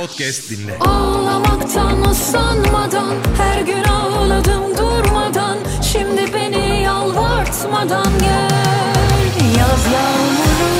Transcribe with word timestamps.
podcast 0.00 0.50
dinle. 0.50 0.78
Ağlamaktan 0.78 2.10
usanmadan 2.10 3.16
her 3.36 3.60
gün 3.60 3.84
ağladım 3.84 4.78
durmadan 4.78 5.58
Şimdi 5.92 6.34
beni 6.34 6.82
yalvartmadan 6.82 8.18
gel 8.20 9.58
yaz 9.58 9.86
yağmuru 9.92 10.76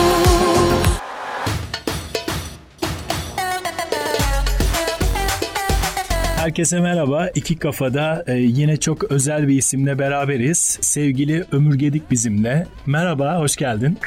Herkese 6.36 6.80
merhaba. 6.80 7.28
İki 7.34 7.56
Kafada 7.58 8.24
e, 8.26 8.34
yine 8.34 8.76
çok 8.76 9.04
özel 9.04 9.48
bir 9.48 9.58
isimle 9.58 9.98
beraberiz. 9.98 10.78
Sevgili 10.80 11.44
Ömür 11.52 11.74
Gedik 11.74 12.10
bizimle. 12.10 12.66
Merhaba, 12.86 13.38
hoş 13.38 13.56
geldin. 13.56 13.98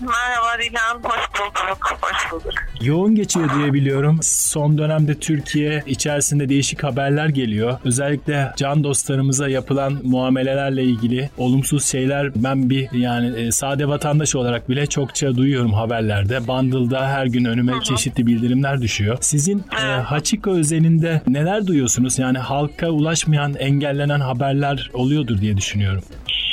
Merhaba 0.00 0.62
Dilan, 0.62 1.00
hoş 1.02 1.28
bulduk, 1.40 1.98
hoş 2.00 2.32
bulduk. 2.32 2.52
Yoğun 2.80 3.14
geçiyor 3.14 3.50
diye 3.54 3.72
biliyorum. 3.72 4.18
Son 4.22 4.78
dönemde 4.78 5.14
Türkiye 5.18 5.82
içerisinde 5.86 6.48
değişik 6.48 6.84
haberler 6.84 7.28
geliyor. 7.28 7.78
Özellikle 7.84 8.52
can 8.56 8.84
dostlarımıza 8.84 9.48
yapılan 9.48 10.00
muamelelerle 10.04 10.82
ilgili 10.84 11.30
olumsuz 11.38 11.84
şeyler 11.84 12.30
ben 12.34 12.70
bir 12.70 12.92
yani 12.92 13.40
e, 13.40 13.52
sade 13.52 13.88
vatandaş 13.88 14.34
olarak 14.36 14.68
bile 14.68 14.86
çokça 14.86 15.36
duyuyorum 15.36 15.72
haberlerde. 15.72 16.48
Bundle'da 16.48 17.08
her 17.08 17.26
gün 17.26 17.44
önüme 17.44 17.72
çeşitli 17.82 18.26
bildirimler 18.26 18.80
düşüyor. 18.80 19.18
Sizin 19.20 19.64
e, 19.82 19.84
Hachiko 19.84 20.50
özelinde 20.50 21.22
neler 21.26 21.66
duyuyorsunuz? 21.66 22.18
Yani 22.18 22.38
halka 22.38 22.88
ulaşmayan, 22.88 23.54
engellenen 23.54 24.20
haberler 24.20 24.90
oluyordur 24.94 25.40
diye 25.40 25.56
düşünüyorum. 25.56 26.02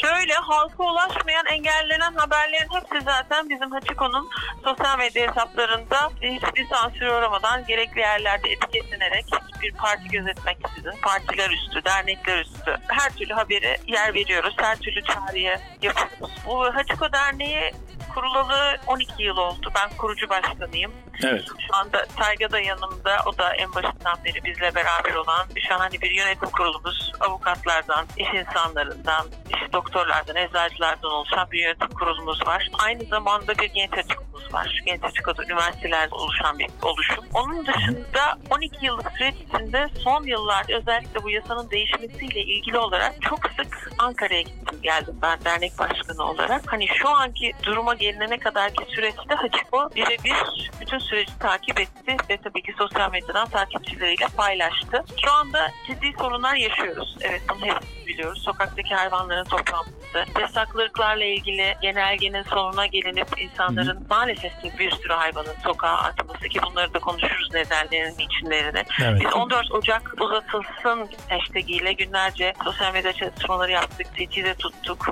Şöyle 0.05 0.34
halka 0.34 0.84
ulaşmayan, 0.84 1.45
engellenen 1.45 2.14
haberlerin 2.14 2.68
hepsi 2.73 3.05
zaten 3.05 3.50
bizim 3.50 3.72
Hachiko'nun 3.72 4.30
sosyal 4.64 4.98
medya 4.98 5.30
hesaplarında 5.30 6.09
hiçbir 6.22 6.68
sansür 6.68 7.08
uğramadan 7.08 7.66
gerekli 7.66 8.00
yerlerde 8.00 8.50
etiketlenerek 8.50 9.26
hiçbir 9.26 9.72
parti 9.72 10.08
gözetmeksizin, 10.08 11.02
partiler 11.02 11.50
üstü, 11.50 11.86
dernekler 11.86 12.38
üstü 12.38 12.78
her 12.88 13.09
türlü 13.09 13.34
haberi 13.34 13.78
yer 13.88 14.14
veriyoruz, 14.14 14.56
her 14.58 14.80
türlü 14.80 15.03
çağrıya 15.03 15.59
yapıyoruz. 15.81 16.31
Bu 16.45 16.75
Hachiko 16.75 17.12
Derneği 17.14 17.72
kurulalı 18.14 18.78
12 18.88 19.23
yıl 19.23 19.38
oldu. 19.38 19.72
Ben 19.75 19.97
kurucu 19.97 20.30
başkanıyım. 20.30 20.92
Evet. 21.23 21.45
Şu 21.67 21.75
anda 21.75 22.05
Tayga 22.05 22.52
da 22.52 22.59
yanımda. 22.59 23.17
O 23.25 23.38
da 23.38 23.53
en 23.53 23.73
başından 23.73 24.17
beri 24.25 24.44
bizle 24.44 24.75
beraber 24.75 25.16
olan 25.16 25.47
şahane 25.69 26.02
bir 26.02 26.11
yönetim 26.11 26.49
kurulumuz. 26.49 27.11
Avukatlardan, 27.19 28.05
iş 28.17 28.27
insanlarından, 28.33 29.25
iş 29.49 29.73
doktorlardan, 29.73 30.35
eczacılardan 30.35 31.11
oluşan 31.11 31.52
bir 31.52 31.59
yönetim 31.59 31.89
kurulumuz 31.89 32.47
var. 32.47 32.69
Aynı 32.73 33.03
zamanda 33.03 33.57
bir 33.57 33.69
genç 33.69 33.94
açıkımız 33.94 34.53
var. 34.53 34.81
Genç 34.85 35.03
açık 35.03 35.25
üniversitelerde 35.45 36.16
oluşan 36.16 36.59
bir 36.59 36.69
oluşum. 36.81 37.25
Onun 37.33 37.66
dışında 37.66 38.38
12 38.50 38.85
yıllık 38.85 39.11
süreç 39.17 39.35
içinde 39.35 39.88
son 40.03 40.23
yıllarda 40.23 40.73
özellikle 40.73 41.23
bu 41.23 41.29
yasanın 41.29 41.69
değişmesiyle 41.69 42.39
ilgili 42.39 42.77
olarak 42.77 43.22
çok 43.22 43.39
sık 43.57 43.91
Ankara'ya 43.97 44.41
gittim 44.41 44.79
geldim 44.81 45.16
ben 45.22 45.39
dernek 45.45 45.79
başkanı 45.79 46.23
olarak. 46.23 46.61
Hani 46.67 46.88
şu 46.88 47.09
anki 47.09 47.52
duruma 47.63 47.94
gelinene 47.94 48.38
kadarki 48.38 48.85
süreçte 48.95 49.35
Haciko 49.35 49.89
birebir 49.95 50.72
bütün 50.81 51.00
süreci 51.06 51.39
takip 51.39 51.80
etti 51.80 52.17
ve 52.30 52.38
tabii 52.38 52.61
ki 52.61 52.73
sosyal 52.78 53.11
medyadan 53.11 53.48
takipçileriyle 53.50 54.25
paylaştı. 54.38 55.03
Şu 55.25 55.31
anda 55.31 55.72
ciddi 55.88 56.14
sorunlar 56.20 56.56
yaşıyoruz. 56.56 57.17
Evet 57.22 57.42
bunu 57.50 57.66
hepimiz 57.66 58.08
biliyoruz. 58.08 58.42
Sokaktaki 58.42 58.95
hayvanların 58.95 59.44
toplanması, 59.44 59.92
yasaklıklarla 60.39 61.25
ilgili 61.25 61.75
genelgenin 61.81 62.44
sonuna 62.44 62.85
gelinip 62.85 63.27
insanların 63.38 64.05
maalesef 64.09 64.61
ki 64.61 64.72
bir 64.80 64.91
sürü 64.91 65.13
hayvanın 65.13 65.55
sokağa 65.63 65.97
atması 65.97 66.49
ki 66.49 66.59
bunları 66.66 66.94
da 66.94 66.99
konuşuruz 66.99 67.53
nedenlerini, 67.53 68.23
içinlerini. 68.23 68.83
Evet. 69.03 69.22
Biz 69.22 69.33
14 69.33 69.72
Ocak 69.72 70.13
uzatılsın 70.22 71.09
hashtag 71.30 71.69
ile 71.69 71.94
günlerce 71.94 72.53
sosyal 72.63 72.94
medya 72.94 73.13
çalışmaları 73.13 73.72
yaptık, 73.72 74.07
teçhide 74.16 74.53
tuttuk, 74.53 75.05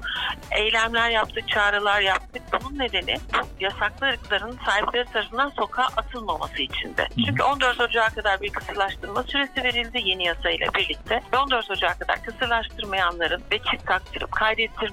eylemler 0.51 1.09
yaptık, 1.09 1.47
çağrılar 1.47 2.01
yaptık. 2.01 2.41
Bunun 2.53 2.79
nedeni 2.79 3.15
bu 3.33 3.63
yasaklı 3.63 4.07
ırkların 4.07 4.59
sahipleri 4.65 5.05
tarafından 5.05 5.49
sokağa 5.49 5.87
atılmaması 5.97 6.61
içinde. 6.61 7.07
Çünkü 7.25 7.43
14 7.43 7.81
Ocak'a 7.81 8.09
kadar 8.09 8.41
bir 8.41 8.49
kısırlaştırma 8.49 9.23
süresi 9.23 9.63
verildi 9.63 10.01
yeni 10.05 10.25
yasayla 10.25 10.67
birlikte. 10.73 11.21
Ve 11.33 11.37
14 11.37 11.71
Ocak'a 11.71 11.97
kadar 11.99 12.23
kısırlaştırmayanların 12.23 13.43
ve 13.51 13.59
çift 13.59 13.87
taktırıp 13.87 14.31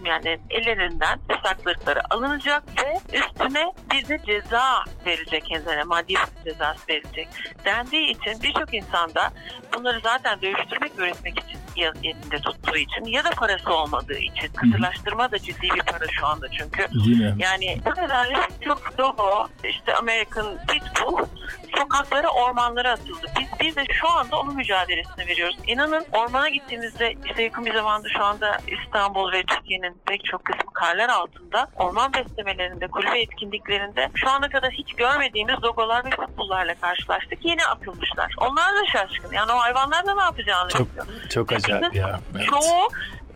kaydettirmeyenlerin 0.00 0.40
ellerinden 0.50 1.20
yasaklı 1.30 1.70
ırkları 1.70 2.14
alınacak 2.14 2.62
ve 2.78 3.18
üstüne 3.18 3.72
bir 3.92 4.08
de 4.08 4.20
ceza 4.26 4.84
verilecek 5.06 5.44
kendilerine 5.44 5.84
maddi 5.84 6.14
cezası 6.44 6.80
verilecek. 6.88 7.28
Dendiği 7.64 8.10
için 8.10 8.42
birçok 8.42 8.74
insanda 8.74 9.30
bunları 9.74 10.00
zaten 10.00 10.42
dövüştürmek 10.42 10.92
üretmek 10.98 11.38
için 11.38 11.60
elinde 11.76 12.38
tuttuğu 12.38 12.76
için 12.76 13.04
ya 13.04 13.24
da 13.24 13.30
parası 13.30 13.74
olmadığı 13.74 14.18
için. 14.18 14.52
Kısırlaştırma 14.56 15.30
da 15.30 15.38
ciddi 15.38 15.62
bir 15.62 15.82
para 15.82 16.08
şu 16.08 16.26
anda 16.26 16.48
çünkü. 16.50 16.86
Yani 17.38 17.80
bu 17.86 17.90
kadar 17.90 18.28
çok 18.64 18.98
Dogo, 18.98 19.48
işte 19.64 19.94
American 19.94 20.58
Pitbull 20.68 21.26
sokaklara, 21.80 22.28
ormanlara 22.28 22.92
atıldı. 22.92 23.26
Biz, 23.40 23.48
biz 23.60 23.76
de 23.76 23.84
şu 23.92 24.08
anda 24.08 24.40
onun 24.40 24.56
mücadelesini 24.56 25.26
veriyoruz. 25.26 25.56
İnanın 25.66 26.06
ormana 26.12 26.48
gittiğimizde 26.48 27.14
işte 27.26 27.42
yakın 27.42 27.64
bir 27.64 27.74
zamanda 27.74 28.08
şu 28.08 28.24
anda 28.24 28.58
İstanbul 28.66 29.32
ve 29.32 29.42
Türkiye'nin 29.42 29.96
pek 30.06 30.24
çok 30.24 30.44
kısmı 30.44 30.72
karlar 30.72 31.08
altında 31.08 31.66
orman 31.76 32.12
beslemelerinde, 32.12 32.88
kulübe 32.88 33.20
etkinliklerinde 33.20 34.10
şu 34.14 34.30
ana 34.30 34.48
kadar 34.48 34.70
hiç 34.70 34.92
görmediğimiz 34.94 35.62
dogolar 35.62 36.04
ve 36.04 36.10
pitbulllarla 36.10 36.74
karşılaştık. 36.74 37.44
Yine 37.44 37.66
atılmışlar. 37.66 38.34
Onlar 38.38 38.74
da 38.74 38.86
şaşkın. 38.92 39.32
Yani 39.32 39.52
o 39.52 39.56
hayvanlar 39.56 40.06
da 40.06 40.14
ne 40.14 40.22
yapacağını 40.22 40.68
Çok 40.68 40.88
bilmiyor. 40.88 41.28
çok 41.30 41.52
acayip 41.52 41.94
ya. 41.94 42.20
Evet. 42.36 42.46
Çoğu 42.46 42.88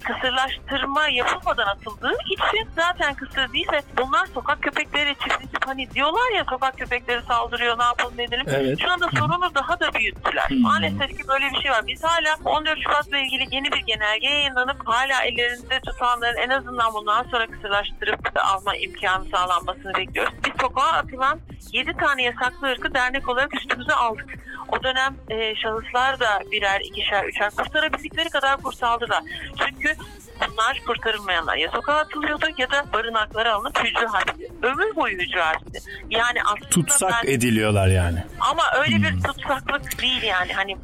kısırlaştırma 0.05 1.09
yapılmadan 1.09 1.67
atıldığı 1.67 2.13
için 2.31 2.69
zaten 2.77 3.15
kısır 3.15 3.53
değil 3.53 3.67
ve 3.73 3.83
bunlar 3.99 4.27
sokak 4.27 4.63
köpekleri 4.63 5.15
çiftleşip 5.15 5.67
hani 5.67 5.91
diyorlar 5.91 6.33
ya 6.37 6.45
sokak 6.51 6.79
köpekleri 6.79 7.23
saldırıyor 7.23 7.79
ne 7.79 7.85
yapalım 7.85 8.15
ne 8.17 8.23
edelim. 8.23 8.47
Evet. 8.49 8.81
Şu 8.81 8.93
anda 8.93 9.09
sorunu 9.09 9.55
daha 9.55 9.81
da 9.81 9.95
büyüttüler. 9.95 10.51
Hı. 10.51 10.55
Maalesef 10.55 11.09
ki 11.09 11.29
böyle 11.29 11.51
bir 11.51 11.63
şey 11.63 11.71
var. 11.71 11.87
Biz 11.87 12.05
hala 12.05 12.37
14 12.45 12.79
Şubat'la 12.83 13.19
ilgili 13.19 13.55
yeni 13.55 13.73
bir 13.73 13.81
genelge 13.87 14.29
yayınlanıp 14.29 14.89
hala 14.89 15.23
ellerinde 15.23 15.81
tutanların 15.81 16.37
en 16.37 16.49
azından 16.49 16.95
bundan 16.95 17.23
sonra 17.23 17.47
kısırlaştırıp 17.47 18.21
alma 18.37 18.77
imkanı 18.77 19.25
sağlanmasını 19.25 19.95
bekliyoruz. 19.95 20.35
Biz 20.47 20.53
sokağa 20.61 20.93
atılan 20.93 21.41
7 21.73 21.93
tane 21.97 22.23
yasaklı 22.23 22.69
ırkı 22.69 22.95
dernek 22.95 23.29
olarak 23.29 23.55
üstümüze 23.55 23.93
aldık. 23.93 24.35
O 24.69 24.83
dönem 24.83 25.17
e, 25.31 25.55
şahıslar 25.57 26.21
da 26.21 26.41
birer, 26.53 26.81
ikişer, 26.81 27.25
üçer 27.25 27.51
kurtarabildikleri 27.51 28.29
kadar 28.31 28.57
kurtardılar. 28.63 29.23
Çünkü 29.59 29.95
bunlar 30.41 30.81
kurtarılmayanlar 30.87 31.57
ya 31.57 31.71
sokağa 31.71 31.95
atılıyordu 31.97 32.47
ya 32.59 32.71
da 32.71 32.85
barınaklara 32.93 33.55
alınıp 33.55 33.79
hücre 33.85 34.07
halinde. 34.07 34.49
Ömür 34.63 34.97
boyu 34.97 35.19
hücre 35.19 35.41
halinde. 35.43 35.79
Yani 36.11 36.43
aslında 36.45 36.69
Tutsak 36.69 37.13
ben- 37.27 37.33
ediliyorlar 37.33 37.87
yani. 37.89 38.25
ama 38.41 38.63
öyle 38.79 38.97
bir 38.97 39.23
tutsaklık 39.23 40.03
değil 40.03 40.23
yani 40.23 40.53
hani 40.53 40.77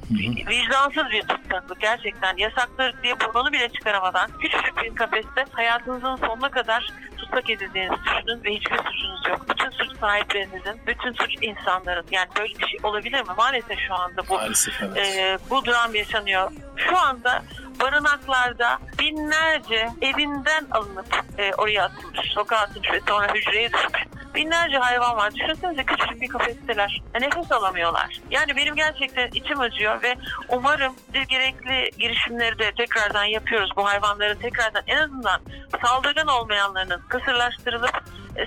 vicdansız 0.48 1.04
bir 1.12 1.22
tutsaklık 1.22 1.80
gerçekten 1.80 2.36
yasaklar 2.36 3.02
diye 3.02 3.14
burnunu 3.20 3.52
bile 3.52 3.68
çıkaramadan 3.68 4.30
küçücük 4.41 4.82
bir 4.82 4.94
kafeste 4.94 5.44
hayatınızın 5.52 6.16
sonuna 6.16 6.50
kadar 6.50 6.91
tutsak 7.30 7.50
edildiğinizi 7.50 8.00
düşünün 8.04 8.44
ve 8.44 8.54
hiçbir 8.54 8.76
suçunuz 8.76 9.20
yok. 9.28 9.46
Bütün 9.50 9.70
suç 9.70 9.98
sahiplerinizin, 10.00 10.80
bütün 10.86 11.12
suç 11.12 11.34
insanların 11.42 12.06
yani 12.10 12.28
böyle 12.38 12.54
bir 12.58 12.66
şey 12.66 12.80
olabilir 12.82 13.20
mi? 13.20 13.32
Maalesef 13.36 13.78
şu 13.88 13.94
anda 13.94 14.28
bu 14.28 14.34
Maalesef 14.34 14.82
evet. 14.82 14.96
e, 14.96 15.38
bu 15.50 15.64
dram 15.66 15.94
yaşanıyor. 15.94 16.52
Şu 16.88 16.98
anda 16.98 17.42
barınaklarda 17.80 18.78
binlerce 18.98 19.88
evinden 20.02 20.66
alınıp 20.70 21.24
e, 21.38 21.54
oraya 21.54 21.84
atılmış, 21.84 22.32
sokağa 22.34 22.56
atılmış 22.56 22.91
ve 22.91 23.00
sonra 23.08 23.34
hücreye 23.34 23.72
düşmüş. 23.72 24.10
Binlerce 24.34 24.78
hayvan 24.78 25.16
var. 25.16 25.34
Düşünsenize 25.34 25.84
küçücük 25.84 26.20
bir 26.20 26.28
kafesteler. 26.28 27.02
Nefes 27.20 27.52
alamıyorlar. 27.52 28.20
Yani 28.30 28.56
benim 28.56 28.74
gerçekten 28.74 29.28
içim 29.28 29.60
acıyor 29.60 30.03
ve 30.03 30.15
umarım 30.48 30.92
bir 31.15 31.22
gerekli 31.22 31.91
girişimleri 31.98 32.59
de 32.59 32.72
tekrardan 32.72 33.24
yapıyoruz. 33.24 33.71
Bu 33.76 33.88
hayvanların 33.88 34.38
tekrardan 34.38 34.83
en 34.86 34.97
azından 34.97 35.41
saldırgan 35.84 36.26
olmayanlarının 36.26 37.00
kısırlaştırılıp 37.09 38.03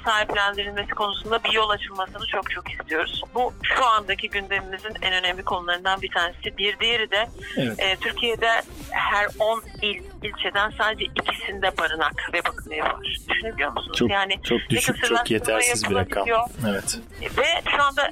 sahiplendirilmesi 0.05 0.89
konusunda 0.91 1.43
bir 1.43 1.51
yol 1.51 1.69
açılmasını 1.69 2.25
çok 2.27 2.51
çok 2.51 2.71
istiyoruz. 2.71 3.21
Bu 3.35 3.53
şu 3.63 3.85
andaki 3.85 4.29
gündemimizin 4.29 4.93
en 5.01 5.13
önemli 5.13 5.43
konularından 5.43 6.01
bir 6.01 6.11
tanesi. 6.11 6.57
Bir 6.57 6.79
diğeri 6.79 7.11
de 7.11 7.29
Evet. 7.57 7.79
e, 7.79 7.95
Türkiye'de 7.95 8.49
her 8.91 9.27
10 9.39 9.63
il 9.81 10.03
ilçeden 10.23 10.71
sadece 10.77 11.05
ikisinde 11.05 11.77
barınak 11.77 12.29
ve 12.33 12.43
bakım 12.45 12.73
evi 12.73 12.81
var. 12.81 12.95
Düşünebiliyor 13.29 13.71
musunuz? 13.71 13.97
Çok 13.97 14.09
yani 14.11 14.39
çok 14.43 14.59
düşük, 14.69 15.03
çok 15.05 15.31
yetersiz 15.31 15.89
bir 15.89 15.95
rakam. 15.95 16.25
Evet. 16.69 16.99
ve 17.37 17.71
şu 17.75 17.83
anda 17.83 18.09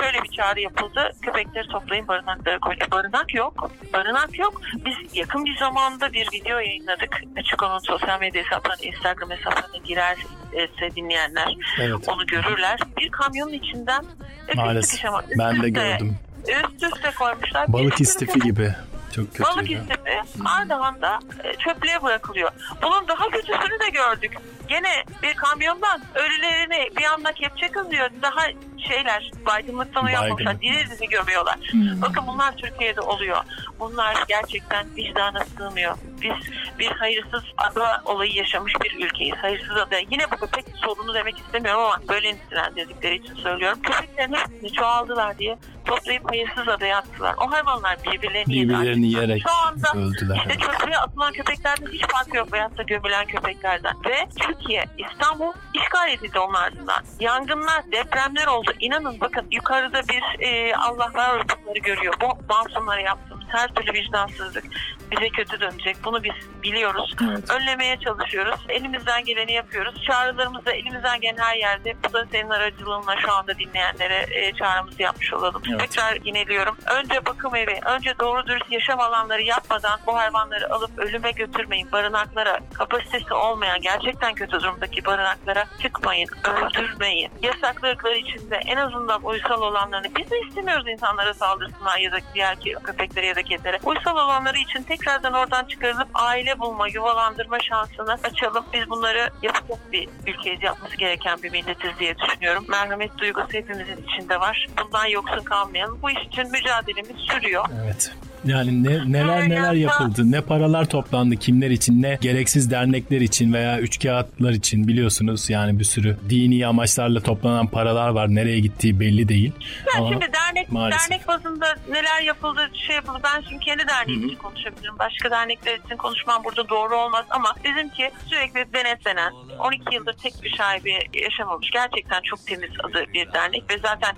şöyle 0.00 0.22
bir 0.22 0.28
çağrı 0.36 0.60
yapıldı. 0.60 1.10
Köpekleri 1.22 1.68
toplayın 1.68 2.08
barınaklara 2.08 2.58
koyun. 2.58 2.80
E, 2.80 2.90
barınak 2.90 3.34
yok. 3.34 3.70
Barınak 3.92 4.38
yok. 4.38 4.60
Biz 4.74 5.16
yakın 5.16 5.44
bir 5.44 5.56
zamanda 5.58 6.12
bir 6.12 6.28
video 6.32 6.58
yayınladık. 6.58 7.22
Açık 7.38 7.62
onun 7.62 7.78
sosyal 7.78 8.20
medya 8.20 8.44
hesaplarına, 8.44 8.82
Instagram 8.82 9.30
hesaplarına 9.30 9.76
girerse 9.84 10.96
dinleyenler 10.96 11.54
Evet. 11.80 12.08
onu 12.08 12.26
görürler. 12.26 12.78
Bir 12.98 13.10
kamyonun 13.10 13.52
içinden 13.52 14.04
e, 14.48 14.54
Maalesef. 14.54 15.04
Ben 15.38 15.62
de 15.62 15.68
gördüm. 15.70 16.16
üst 16.48 16.82
üste 16.82 17.10
koymuşlar. 17.18 17.72
Balık 17.72 18.00
istifi 18.00 18.40
gibi. 18.40 18.74
Çok 19.14 19.34
kötü. 19.34 19.42
Balık 19.42 19.70
istifi 19.70 20.20
Ardahan'da 20.44 21.18
e, 21.44 21.54
çöplüğe 21.54 22.02
bırakılıyor. 22.02 22.50
Bunun 22.82 23.08
daha 23.08 23.30
kötüsünü 23.30 23.80
de 23.80 23.90
gördük. 23.92 24.32
Gene 24.68 25.04
bir 25.22 25.34
kamyondan 25.34 26.02
ölülerini 26.14 26.96
bir 26.96 27.04
anda 27.04 27.32
kepçe 27.32 27.68
kızıyor. 27.68 28.10
Daha 28.22 28.46
şeyler 28.88 29.30
baygınlıktan 29.46 30.04
uyanmamışlar. 30.04 30.46
Baygın. 30.46 30.60
Diri 30.60 30.90
dizi 30.90 31.06
gömüyorlar. 31.08 31.56
Bakın 31.74 32.24
bunlar 32.26 32.56
Türkiye'de 32.56 33.00
oluyor. 33.00 33.44
Bunlar 33.80 34.24
gerçekten 34.28 34.96
vicdana 34.96 35.44
sığmıyor. 35.44 35.96
Biz 36.22 36.32
bir 36.78 36.90
hayırsız 36.90 37.44
ada 37.56 38.02
olayı 38.04 38.32
yaşamış 38.34 38.72
bir 38.84 39.04
ülkeyiz. 39.04 39.36
Hayırsız 39.36 39.76
ada. 39.76 39.96
Yine 40.10 40.30
bu 40.30 40.36
köpek 40.36 40.64
sorunu 40.84 41.14
demek 41.14 41.38
istemiyorum 41.38 41.82
ama 41.82 42.00
böyle 42.08 42.34
nitelendirdikleri 42.34 43.16
için 43.16 43.34
söylüyorum. 43.34 43.78
Köpeklerin 43.82 44.32
hepsini 44.32 44.72
çoğaldılar 44.72 45.38
diye 45.38 45.58
toplayıp 45.84 46.30
hayırsız 46.30 46.68
adaya 46.68 46.98
attılar. 46.98 47.34
O 47.38 47.52
hayvanlar 47.52 47.98
birbirlerini. 48.04 48.52
Birbirlerini 48.54 49.06
yiyerek 49.06 49.42
Şu 49.42 49.54
anda 49.54 50.06
öldüler. 50.06 50.36
işte 50.36 50.58
çöplüğe 50.58 50.98
atılan 50.98 51.32
köpeklerden 51.32 51.86
hiç 51.92 52.02
farkı 52.08 52.36
yok 52.36 52.52
veyahut 52.52 52.78
da 52.78 52.82
gömülen 52.82 53.26
köpeklerden. 53.26 53.94
Ve 54.04 54.28
Türkiye, 54.40 54.84
İstanbul 54.98 55.52
işgal 55.74 56.10
edildi 56.10 56.38
onun 56.38 56.54
ardından. 56.54 57.04
Yangınlar, 57.20 57.82
depremler 57.92 58.46
oldu. 58.46 58.72
İnanın 58.80 59.20
bakın 59.20 59.46
yukarıda 59.50 60.02
bir 60.08 60.44
e, 60.44 60.76
Allah 60.76 61.10
var 61.14 61.42
bunları 61.64 61.78
görüyor. 61.78 62.14
Bu 62.20 62.38
masumları 62.48 63.02
yaptığımız 63.02 63.43
her 63.54 63.68
türlü 63.68 63.92
vicdansızlık 63.92 64.64
bize 65.10 65.28
kötü 65.28 65.60
dönecek. 65.60 65.96
Bunu 66.04 66.24
biz 66.24 66.32
biliyoruz. 66.62 67.14
Evet. 67.28 67.50
Önlemeye 67.50 67.96
çalışıyoruz. 68.00 68.60
Elimizden 68.68 69.24
geleni 69.24 69.52
yapıyoruz. 69.52 70.02
Çağrılarımızı 70.02 70.70
elimizden 70.70 71.20
gelen 71.20 71.42
her 71.42 71.56
yerde 71.56 71.94
bu 72.08 72.12
da 72.12 72.26
senin 72.32 72.50
aracılığınla 72.50 73.16
şu 73.16 73.32
anda 73.32 73.58
dinleyenlere 73.58 74.26
e, 74.30 74.52
çağrımızı 74.52 75.02
yapmış 75.02 75.32
olalım. 75.32 75.62
Evet. 75.70 75.80
Tekrar 75.80 76.18
yineliyorum. 76.24 76.76
Önce 76.94 77.26
bakım 77.26 77.54
evi, 77.56 77.80
önce 77.86 78.14
doğru 78.20 78.46
dürüst 78.46 78.72
yaşam 78.72 79.00
alanları 79.00 79.42
yapmadan 79.42 80.00
bu 80.06 80.16
hayvanları 80.16 80.74
alıp 80.74 80.98
ölüme 80.98 81.30
götürmeyin. 81.30 81.92
Barınaklara, 81.92 82.60
kapasitesi 82.74 83.34
olmayan, 83.34 83.80
gerçekten 83.80 84.34
kötü 84.34 84.52
durumdaki 84.52 85.04
barınaklara 85.04 85.64
çıkmayın, 85.82 86.28
öldürmeyin. 86.44 87.30
Yasaklıkları 87.42 88.16
içinde 88.16 88.56
en 88.56 88.76
azından 88.76 89.24
uysal 89.24 89.62
olanlarını 89.62 90.08
biz 90.16 90.30
de 90.30 90.40
istemiyoruz 90.48 90.88
insanlara 90.88 91.34
saldırsınlar 91.34 91.98
ya 91.98 92.12
da 92.12 92.18
diğer 92.34 92.56
köpeklere 92.84 93.26
ya 93.26 93.34
da 93.34 93.42
kedilere. 93.44 93.78
Uysal 93.84 94.16
olanları 94.16 94.58
için 94.58 94.82
tekrardan 94.82 95.32
oradan 95.32 95.64
çıkarılıp 95.64 96.08
aile 96.14 96.58
bulma, 96.58 96.88
yuvalandırma 96.88 97.58
şansını 97.60 98.18
açalım. 98.24 98.64
Biz 98.72 98.90
bunları 98.90 99.30
yapacak 99.42 99.92
bir 99.92 100.08
ülkeyiz, 100.26 100.62
yapması 100.62 100.96
gereken 100.96 101.42
bir 101.42 101.52
milletiz 101.52 101.98
diye 101.98 102.16
düşünüyorum. 102.18 102.64
Merhamet 102.68 103.18
duygusu 103.18 103.52
hepimizin 103.52 104.04
içinde 104.08 104.40
var. 104.40 104.66
Bundan 104.84 105.06
yoksun 105.06 105.44
kalmayalım. 105.44 105.98
Bu 106.02 106.10
iş 106.10 106.22
için 106.26 106.50
mücadelemiz 106.50 107.16
sürüyor. 107.16 107.64
Evet. 107.84 108.12
Yani 108.46 108.84
ne, 108.84 109.12
neler 109.12 109.48
neler 109.48 109.72
yapıldı. 109.72 110.30
Ne 110.32 110.40
paralar 110.40 110.84
toplandı 110.84 111.36
kimler 111.36 111.70
için 111.70 112.02
ne 112.02 112.18
gereksiz 112.20 112.70
dernekler 112.70 113.20
için 113.20 113.52
veya 113.52 113.80
üçkağıtlar 113.80 114.50
için 114.50 114.88
biliyorsunuz 114.88 115.50
yani 115.50 115.78
bir 115.78 115.84
sürü 115.84 116.16
dini 116.30 116.66
amaçlarla 116.66 117.20
toplanan 117.20 117.66
paralar 117.66 118.08
var. 118.08 118.34
Nereye 118.34 118.60
gittiği 118.60 119.00
belli 119.00 119.28
değil. 119.28 119.52
Ben 119.86 120.00
Ama 120.00 120.08
şimdi 120.08 120.26
dernek 120.32 120.72
maalesef. 120.72 121.10
dernek 121.10 121.28
bazında 121.28 121.66
neler 121.90 122.22
yapıldı, 122.22 122.70
şey 122.86 122.96
yapıldı. 122.96 123.18
Ben 123.24 123.40
şimdi 123.48 123.64
kendi 123.64 123.88
derneğim 123.88 124.26
için 124.26 124.36
konuşabilirim. 124.36 124.98
Başka 124.98 125.30
dernekler 125.30 125.78
için 125.78 125.96
konuşmam 125.96 126.44
burada 126.44 126.68
doğru 126.68 126.96
olmaz 126.96 127.26
ama 127.30 127.54
bizimki 127.64 128.10
sürekli 128.26 128.74
denetlenen, 128.74 129.32
12 129.58 129.94
yıldır 129.94 130.12
tek 130.12 130.42
bir 130.42 130.56
şaibe 130.56 130.90
yaşamamış. 131.14 131.70
Gerçekten 131.70 132.22
çok 132.22 132.46
temiz 132.46 132.70
adı 132.84 133.04
bir 133.14 133.32
dernek 133.32 133.70
ve 133.70 133.78
zaten 133.78 134.16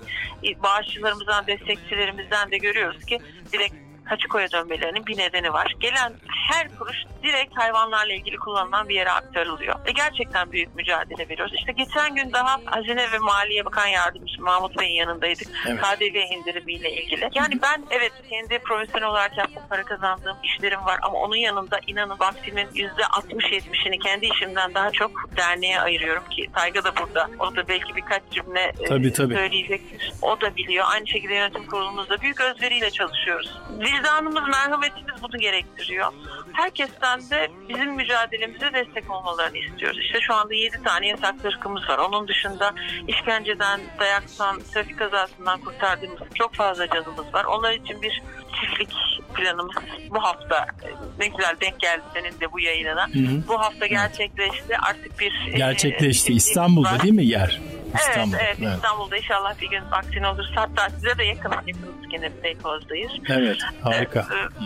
bağışçılarımızdan, 0.63 1.47
destekçilerimizden 1.47 2.51
de 2.51 2.57
görüyoruz 2.57 3.05
ki 3.05 3.19
direkt 3.53 3.86
Haçiko'ya 4.07 4.51
dönmelerinin 4.51 5.05
bir 5.05 5.17
nedeni 5.17 5.53
var. 5.53 5.75
Gelen 5.79 6.13
her 6.49 6.77
kuruş 6.77 6.97
direkt 7.23 7.57
hayvanlarla 7.57 8.13
ilgili 8.13 8.37
kullanılan 8.37 8.89
bir 8.89 8.95
yere 8.95 9.11
aktarılıyor. 9.11 9.75
Ve 9.85 9.91
gerçekten 9.91 10.51
büyük 10.51 10.75
mücadele 10.75 11.29
veriyoruz. 11.29 11.53
İşte 11.55 11.71
geçen 11.71 12.15
gün 12.15 12.33
daha 12.33 12.59
Hazine 12.65 13.11
ve 13.11 13.17
Maliye 13.17 13.65
Bakan 13.65 13.87
Yardımcısı 13.87 14.41
Mahmut 14.41 14.79
Bey'in 14.79 14.93
yanındaydık. 14.93 15.47
Evet. 15.67 15.81
KDV 15.81 16.15
indirimiyle 16.37 16.91
ilgili. 16.91 17.29
Yani 17.35 17.53
ben 17.61 17.83
evet 17.91 18.11
kendi 18.29 18.59
profesyonel 18.59 19.07
olarak 19.07 19.37
yaptığım 19.37 19.63
para 19.69 19.83
kazandığım 19.83 20.37
işlerim 20.43 20.85
var 20.85 20.99
ama 21.01 21.19
onun 21.19 21.35
yanında 21.35 21.79
inanın 21.87 22.19
vaktimin 22.19 22.67
%60-70'ini 22.67 23.99
kendi 23.99 24.25
işimden 24.25 24.73
daha 24.73 24.91
çok 24.91 25.11
derneğe 25.37 25.81
ayırıyorum 25.81 26.23
ki 26.29 26.49
Tayga 26.53 26.83
da 26.83 26.91
burada. 26.95 27.29
O 27.39 27.55
da 27.55 27.67
belki 27.67 27.95
birkaç 27.95 28.21
cümle 28.31 28.73
e, 28.79 28.85
Tabii, 28.85 29.13
tabii. 29.13 29.33
söyleyecektir. 29.33 30.13
O 30.21 30.41
da 30.41 30.55
biliyor. 30.55 30.85
Aynı 30.89 31.07
şekilde 31.07 31.33
yönetim 31.33 31.65
kurulumuzda 31.67 32.21
büyük 32.21 32.41
özveriyle 32.41 32.91
çalışıyoruz. 32.91 33.57
Vicdanımız, 33.97 34.47
merhametimiz 34.47 35.23
bunu 35.23 35.37
gerektiriyor. 35.37 36.13
Herkesten 36.53 37.19
de 37.29 37.51
bizim 37.69 37.95
mücadelemize 37.95 38.73
destek 38.73 39.11
olmalarını 39.11 39.57
istiyoruz. 39.57 39.99
İşte 40.01 40.19
şu 40.21 40.33
anda 40.33 40.53
7 40.53 40.83
tane 40.83 41.07
yasaklı 41.07 41.49
ırkımız 41.49 41.89
var. 41.89 41.97
Onun 41.97 42.27
dışında 42.27 42.73
işkenceden, 43.07 43.81
dayaktan, 43.99 44.59
trafik 44.73 44.99
kazasından 44.99 45.61
kurtardığımız 45.61 46.19
çok 46.35 46.53
fazla 46.55 46.87
canımız 46.87 47.33
var. 47.33 47.45
Onlar 47.45 47.73
için 47.73 48.01
bir 48.01 48.21
çiftlik 48.61 48.93
planımız 49.35 49.75
bu 50.09 50.23
hafta 50.23 50.65
ne 51.19 51.27
güzel 51.27 51.55
denk 51.61 51.79
geldi 51.79 52.03
senin 52.13 52.39
de 52.39 52.51
bu 52.51 52.59
yayınına. 52.59 53.07
Hı 53.07 53.19
hı. 53.19 53.47
Bu 53.47 53.59
hafta 53.59 53.85
gerçekleşti. 53.87 54.77
Artık 54.89 55.19
bir 55.19 55.47
e, 55.53 55.57
gerçekleşti. 55.57 56.31
e, 56.31 56.35
İstanbul'da 56.35 56.91
var. 56.91 57.03
değil 57.03 57.13
mi 57.13 57.25
yer? 57.25 57.61
Evet, 57.91 58.07
İstanbul. 58.09 58.37
evet, 58.39 58.75
İstanbul'da 58.75 59.17
inşallah 59.17 59.61
bir 59.61 59.69
gün 59.69 59.91
vaktin 59.91 60.23
olursa 60.23 60.61
hatta 60.61 60.89
size 60.89 61.17
de 61.17 61.23
yakın 61.23 61.51
yakınız 61.51 62.09
gene 62.09 62.31
Beykoz'dayız. 62.43 63.11
Evet, 63.29 63.57
harika. 63.81 64.19
Ee, 64.19 64.63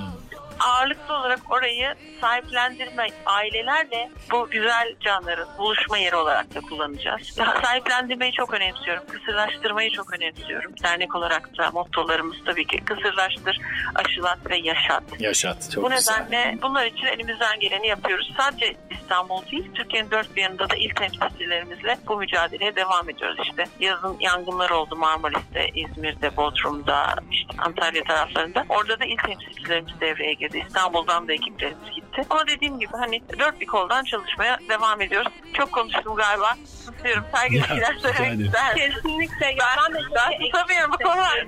Ağırlıklı 0.66 1.14
olarak 1.16 1.40
orayı 1.52 1.96
sahiplendirme 2.22 3.08
ailelerle 3.26 4.10
bu 4.32 4.50
güzel 4.50 4.96
canların 5.02 5.48
buluşma 5.58 5.98
yeri 5.98 6.16
olarak 6.16 6.56
da 6.56 6.62
kullanacağız. 6.62 7.22
Sahiplendirmeyi 7.64 8.32
çok 8.32 8.54
önemsiyorum. 8.54 9.04
Kısırlaştırmayı 9.08 9.92
çok 9.92 10.14
önemsiyorum. 10.14 10.74
Dernek 10.84 11.16
olarak 11.16 11.58
da 11.58 11.72
mottolarımız 11.72 12.38
tabii 12.46 12.68
ki 12.68 12.84
kısırlaştır, 12.86 13.58
aşılat 13.96 14.40
ve 14.50 14.58
yaşat. 14.58 15.04
Yaşat. 15.20 15.72
Çok 15.72 15.84
Bu 15.84 15.90
güzel. 15.90 16.26
nedenle 16.26 16.58
bunlar 16.62 16.86
için 16.86 17.06
elimizden 17.06 17.60
geleni 17.60 17.88
yapıyoruz. 17.88 18.34
Sadece 18.38 18.76
İstanbul 19.02 19.46
değil, 19.52 19.72
Türkiye'nin 19.74 20.12
dört 20.12 20.36
bir 20.36 20.42
yanında 20.42 20.70
da 20.70 20.76
il 20.76 20.90
temsilcilerimizle 20.90 21.98
bu 22.08 22.18
mücadeleye 22.18 22.76
devam 22.76 23.10
ediyoruz 23.10 23.38
işte. 23.44 23.64
Yazın 23.80 24.18
yangınlar 24.20 24.70
oldu 24.70 24.96
Marmaris'te, 24.96 25.68
İzmir'de, 25.76 26.38
Bodrum'da, 26.38 27.16
işte 27.32 27.54
Antalya 27.58 28.04
taraflarında. 28.04 28.66
Orada 28.70 29.00
da 29.00 29.06
il 29.06 29.18
temsilcilerimiz 29.18 30.02
devreye 30.02 30.34
girdi. 30.34 30.51
İstanbul'dan 30.58 31.28
da 31.28 31.34
ekiplerimiz 31.34 31.96
gitti. 31.96 32.22
Ama 32.30 32.48
dediğim 32.48 32.80
gibi 32.80 32.92
hani 32.92 33.22
dört 33.40 33.62
bir 33.62 33.66
koldan 33.66 34.04
çalışmaya 34.04 34.60
devam 34.70 35.02
ediyoruz. 35.02 35.32
Çok 35.54 35.72
konuştum 35.72 36.16
galiba. 36.16 36.56
Tutuyorum. 36.86 37.24
Saygı 37.36 37.56
Ya, 37.56 37.64
şeyler 37.64 37.94
söylemek 37.96 38.40
ister. 38.46 38.76
Kesinlikle. 38.76 39.46
Ya 39.46 39.66
ben 39.88 39.94
de 39.94 40.00
Ben 40.16 40.40
tutamıyorum 40.46 40.92
bu 41.00 41.04
konular. 41.04 41.46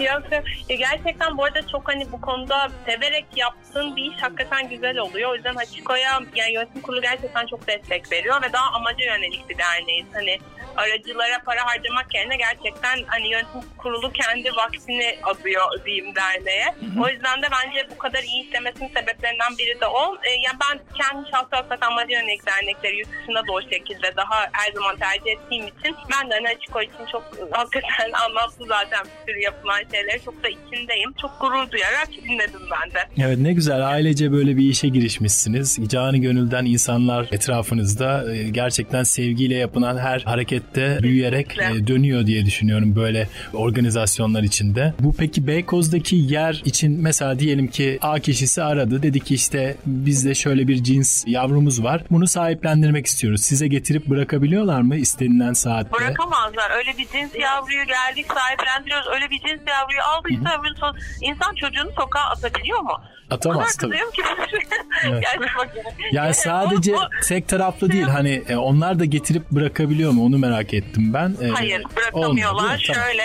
Yok. 0.00 0.22
Ya 0.68 0.76
gerçekten 0.76 1.38
bu 1.38 1.44
arada 1.44 1.68
çok 1.68 1.88
hani 1.88 2.12
bu 2.12 2.20
konuda 2.20 2.70
severek 2.86 3.26
yaptığın 3.36 3.96
bir 3.96 4.12
iş 4.12 4.22
hakikaten 4.22 4.68
güzel 4.68 4.98
oluyor. 4.98 5.30
O 5.30 5.34
yüzden 5.34 5.54
Hachiko'ya 5.54 6.20
yani 6.34 6.52
yönetim 6.52 6.82
kurulu 6.82 7.02
gerçekten 7.02 7.46
çok 7.46 7.66
destek 7.66 8.12
veriyor 8.12 8.42
ve 8.42 8.52
daha 8.52 8.70
amaca 8.72 9.04
yönelik 9.04 9.48
bir 9.48 9.58
derneğiz. 9.58 10.06
Hani 10.12 10.38
aracılara 10.76 11.42
para 11.46 11.66
harcamak 11.66 12.14
yerine 12.14 12.36
gerçekten 12.36 12.98
hani 13.06 13.28
yönetim 13.28 13.60
kurulu 13.78 14.12
kendi 14.12 14.56
vaktini 14.56 15.18
adıyor 15.22 15.84
diyeyim 15.84 16.14
derneğe. 16.14 16.74
O 17.00 17.08
yüzden 17.08 17.42
de 17.42 17.46
bence 17.52 17.88
bu 17.90 17.98
kadar 17.98 18.22
iyi 18.22 18.46
işlemesinin 18.46 18.88
sebeplerinden 18.88 19.58
biri 19.58 19.80
de 19.80 19.86
o. 19.86 20.16
E, 20.22 20.30
ya 20.30 20.52
ben 20.60 20.80
kendi 20.94 21.30
şahsı 21.30 21.56
hakikaten 21.56 21.86
amaca 21.86 22.18
yönelik 22.18 22.46
dernekleri 22.46 22.98
yurt 22.98 23.08
dışında 23.20 23.46
da 23.46 23.52
o 23.52 23.62
şekilde 23.62 24.16
daha 24.16 24.48
her 24.52 24.72
zaman 24.72 24.96
tercih 24.96 25.30
ettiğim 25.30 25.66
için 25.66 25.96
ben 26.12 26.30
de 26.30 26.34
hani 26.34 26.48
Hachiko 26.48 26.82
için 26.82 27.06
çok 27.12 27.24
hakikaten 27.52 28.12
anlamsız 28.26 28.66
zaten 28.68 29.04
bir 29.04 29.32
sürü 29.32 29.40
yapılan 29.40 29.80
şeyleri 29.92 30.24
çok 30.24 30.44
da 30.44 30.48
içindeyim. 30.48 31.12
Çok 31.20 31.40
gurur 31.40 31.70
duyarak 31.70 32.08
dinledim 32.24 32.60
ben 32.70 32.90
de. 32.94 33.26
Evet 33.26 33.38
ne 33.38 33.52
güzel 33.52 33.88
ailece 33.88 34.32
böyle 34.32 34.56
bir 34.56 34.64
işe 34.70 34.88
girişmişsiniz. 34.88 35.78
Canı 35.88 36.18
gönülden 36.18 36.64
insanlar 36.64 37.28
etrafınızda 37.32 38.34
e, 38.34 38.48
gerçekten 38.48 39.02
sevgiyle 39.02 39.54
yapılan 39.54 39.98
her 39.98 40.20
harekette 40.20 40.98
büyüyerek 41.02 41.58
e, 41.58 41.86
dönüyor 41.86 42.26
diye 42.26 42.44
düşünüyorum 42.46 42.96
böyle 42.96 43.28
organizasyonlar 43.54 44.42
içinde. 44.42 44.94
Bu 45.00 45.14
peki 45.18 45.46
Beykoz'daki 45.46 46.16
yer 46.16 46.62
için 46.64 47.02
mesela 47.02 47.38
diyelim 47.38 47.66
ki 47.68 47.98
A 48.02 48.18
kişisi 48.18 48.62
aradı 48.62 49.02
dedi 49.02 49.20
ki 49.20 49.34
işte 49.34 49.76
bizde 49.86 50.34
şöyle 50.34 50.68
bir 50.68 50.82
cins 50.82 51.24
yavrumuz 51.26 51.82
var. 51.82 52.02
Bunu 52.10 52.26
sahiplendirmek 52.26 53.06
istiyoruz. 53.06 53.42
Size 53.42 53.68
getirip 53.68 54.06
bırakabiliyorlar 54.06 54.80
mı 54.80 54.96
istenilen 54.96 55.52
saatte? 55.52 55.92
Bırakamazlar. 55.92 56.70
Öyle 56.76 56.98
bir 56.98 57.06
cins 57.06 57.34
yavruyu 57.42 57.84
geldik 57.86 58.26
sahiplendiriyoruz. 58.34 59.06
Öyle 59.14 59.30
bir 59.30 59.38
cins 59.38 59.60
yavruyu 59.68 59.79
aldıysa 60.16 60.54
ömrünün 60.58 60.74
son... 60.80 60.96
İnsan 61.20 61.54
çocuğunu 61.54 61.90
sokağa 61.98 62.20
atabiliyor 62.20 62.80
mu? 62.80 63.00
Atamaz 63.30 63.76
tabii. 63.76 63.96
Ki, 63.96 64.22
Evet. 65.04 65.24
yani, 66.12 66.34
sadece 66.34 66.92
bu- 66.92 66.96
bu- 66.96 67.26
tek 67.28 67.48
taraflı 67.48 67.92
değil 67.92 68.04
hani 68.06 68.42
e, 68.48 68.56
onlar 68.56 68.98
da 68.98 69.04
getirip 69.04 69.50
bırakabiliyor 69.50 70.10
mu 70.12 70.24
onu 70.26 70.38
merak 70.38 70.74
ettim 70.74 71.10
ben. 71.14 71.36
E, 71.42 71.48
Hayır 71.48 71.84
bırakamıyorlar. 71.96 72.78
değil 72.78 72.88
mi? 72.90 72.94
Tamam. 72.94 73.04
Şöyle 73.06 73.24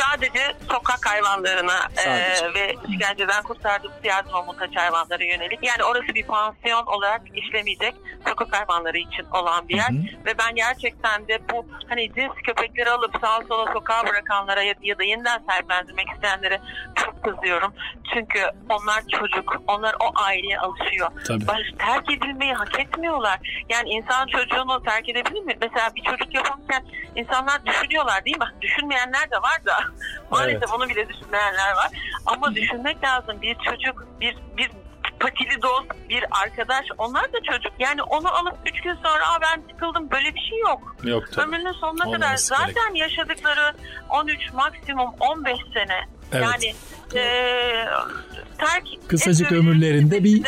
sadece 0.00 0.40
sokak 0.70 1.06
hayvanlarına 1.06 1.76
e, 1.96 2.00
Sadece. 2.00 2.54
ve 2.54 2.74
işkenceden 2.88 3.42
kurtardığımız 3.42 3.96
yardıma 4.04 4.42
muhtaç 4.42 4.76
hayvanlara 4.76 5.24
yönelik. 5.24 5.58
Yani 5.62 5.84
orası 5.84 6.14
bir 6.14 6.26
pansiyon 6.26 6.86
olarak 6.86 7.22
işlemeyecek 7.34 7.94
sokak 8.28 8.56
hayvanları 8.56 8.98
için 8.98 9.24
olan 9.32 9.68
bir 9.68 9.76
yer. 9.76 9.88
Hı 9.90 9.94
hı. 9.94 10.24
Ve 10.26 10.38
ben 10.38 10.54
gerçekten 10.54 11.28
de 11.28 11.38
bu 11.52 11.66
hani 11.88 12.12
cins 12.14 12.32
köpekleri 12.46 12.90
alıp 12.90 13.14
sağa 13.20 13.40
sola 13.48 13.72
sokağa 13.72 14.06
bırakanlara 14.06 14.62
ya, 14.62 14.74
ya 14.82 14.98
da 14.98 15.04
yeniden 15.04 15.46
sahiplendirmek 15.74 16.06
isteyenlere 16.14 16.60
çok 16.94 17.24
kızıyorum. 17.24 17.74
Çünkü 18.14 18.40
onlar 18.68 19.02
çocuk. 19.08 19.62
Onlar 19.66 19.94
o 20.00 20.12
aileye 20.14 20.58
alışıyor. 20.58 21.08
Tabii. 21.26 21.46
Baş, 21.46 21.60
terk 21.78 22.10
edilmeyi 22.10 22.54
hak 22.54 22.80
etmiyorlar. 22.80 23.64
Yani 23.68 23.90
insan 23.90 24.26
çocuğunu 24.26 24.82
terk 24.82 25.08
edebilir 25.08 25.42
mi? 25.42 25.54
Mesela 25.60 25.90
bir 25.96 26.02
çocuk 26.02 26.34
yaparken 26.34 26.84
insanlar 27.16 27.66
düşünüyorlar 27.66 28.24
değil 28.24 28.38
mi? 28.38 28.46
Düşünmeyenler 28.60 29.30
de 29.30 29.36
var 29.36 29.64
da. 29.66 29.76
Maalesef 30.30 30.62
Evet. 30.62 30.72
onu 30.72 30.88
bile 30.88 31.08
düşünmeyenler 31.08 31.72
var. 31.72 31.88
Ama 32.26 32.54
düşünmek 32.54 33.04
lazım. 33.04 33.42
Bir 33.42 33.54
çocuk, 33.54 34.06
bir 34.20 34.36
bir 34.56 34.70
patili 35.20 35.62
dost, 35.62 35.86
bir 36.08 36.24
arkadaş 36.42 36.86
onlar 36.98 37.32
da 37.32 37.38
çocuk. 37.52 37.72
Yani 37.78 38.02
onu 38.02 38.34
alıp 38.34 38.54
üç 38.66 38.80
gün 38.80 38.94
sonra 38.94 39.28
Aa, 39.28 39.40
ben 39.40 39.62
sıkıldım 39.72 40.10
böyle 40.10 40.34
bir 40.34 40.40
şey 40.40 40.58
yok. 40.58 40.96
Yok 41.04 41.24
tabii. 41.32 41.46
Ömrünün 41.46 41.72
sonuna 41.72 42.04
kadar 42.04 42.16
Olmaması 42.16 42.54
gerek. 42.54 42.74
zaten 42.74 42.94
yaşadıkları 42.94 43.74
13 44.10 44.52
maksimum 44.52 45.10
15 45.20 45.58
sene. 45.74 46.00
Evet. 46.32 46.44
Yani 46.44 46.74
eee 47.14 47.88
terk 48.58 48.84
Kısacık 49.08 49.52
ömürlerinde 49.52 50.24
bir 50.24 50.42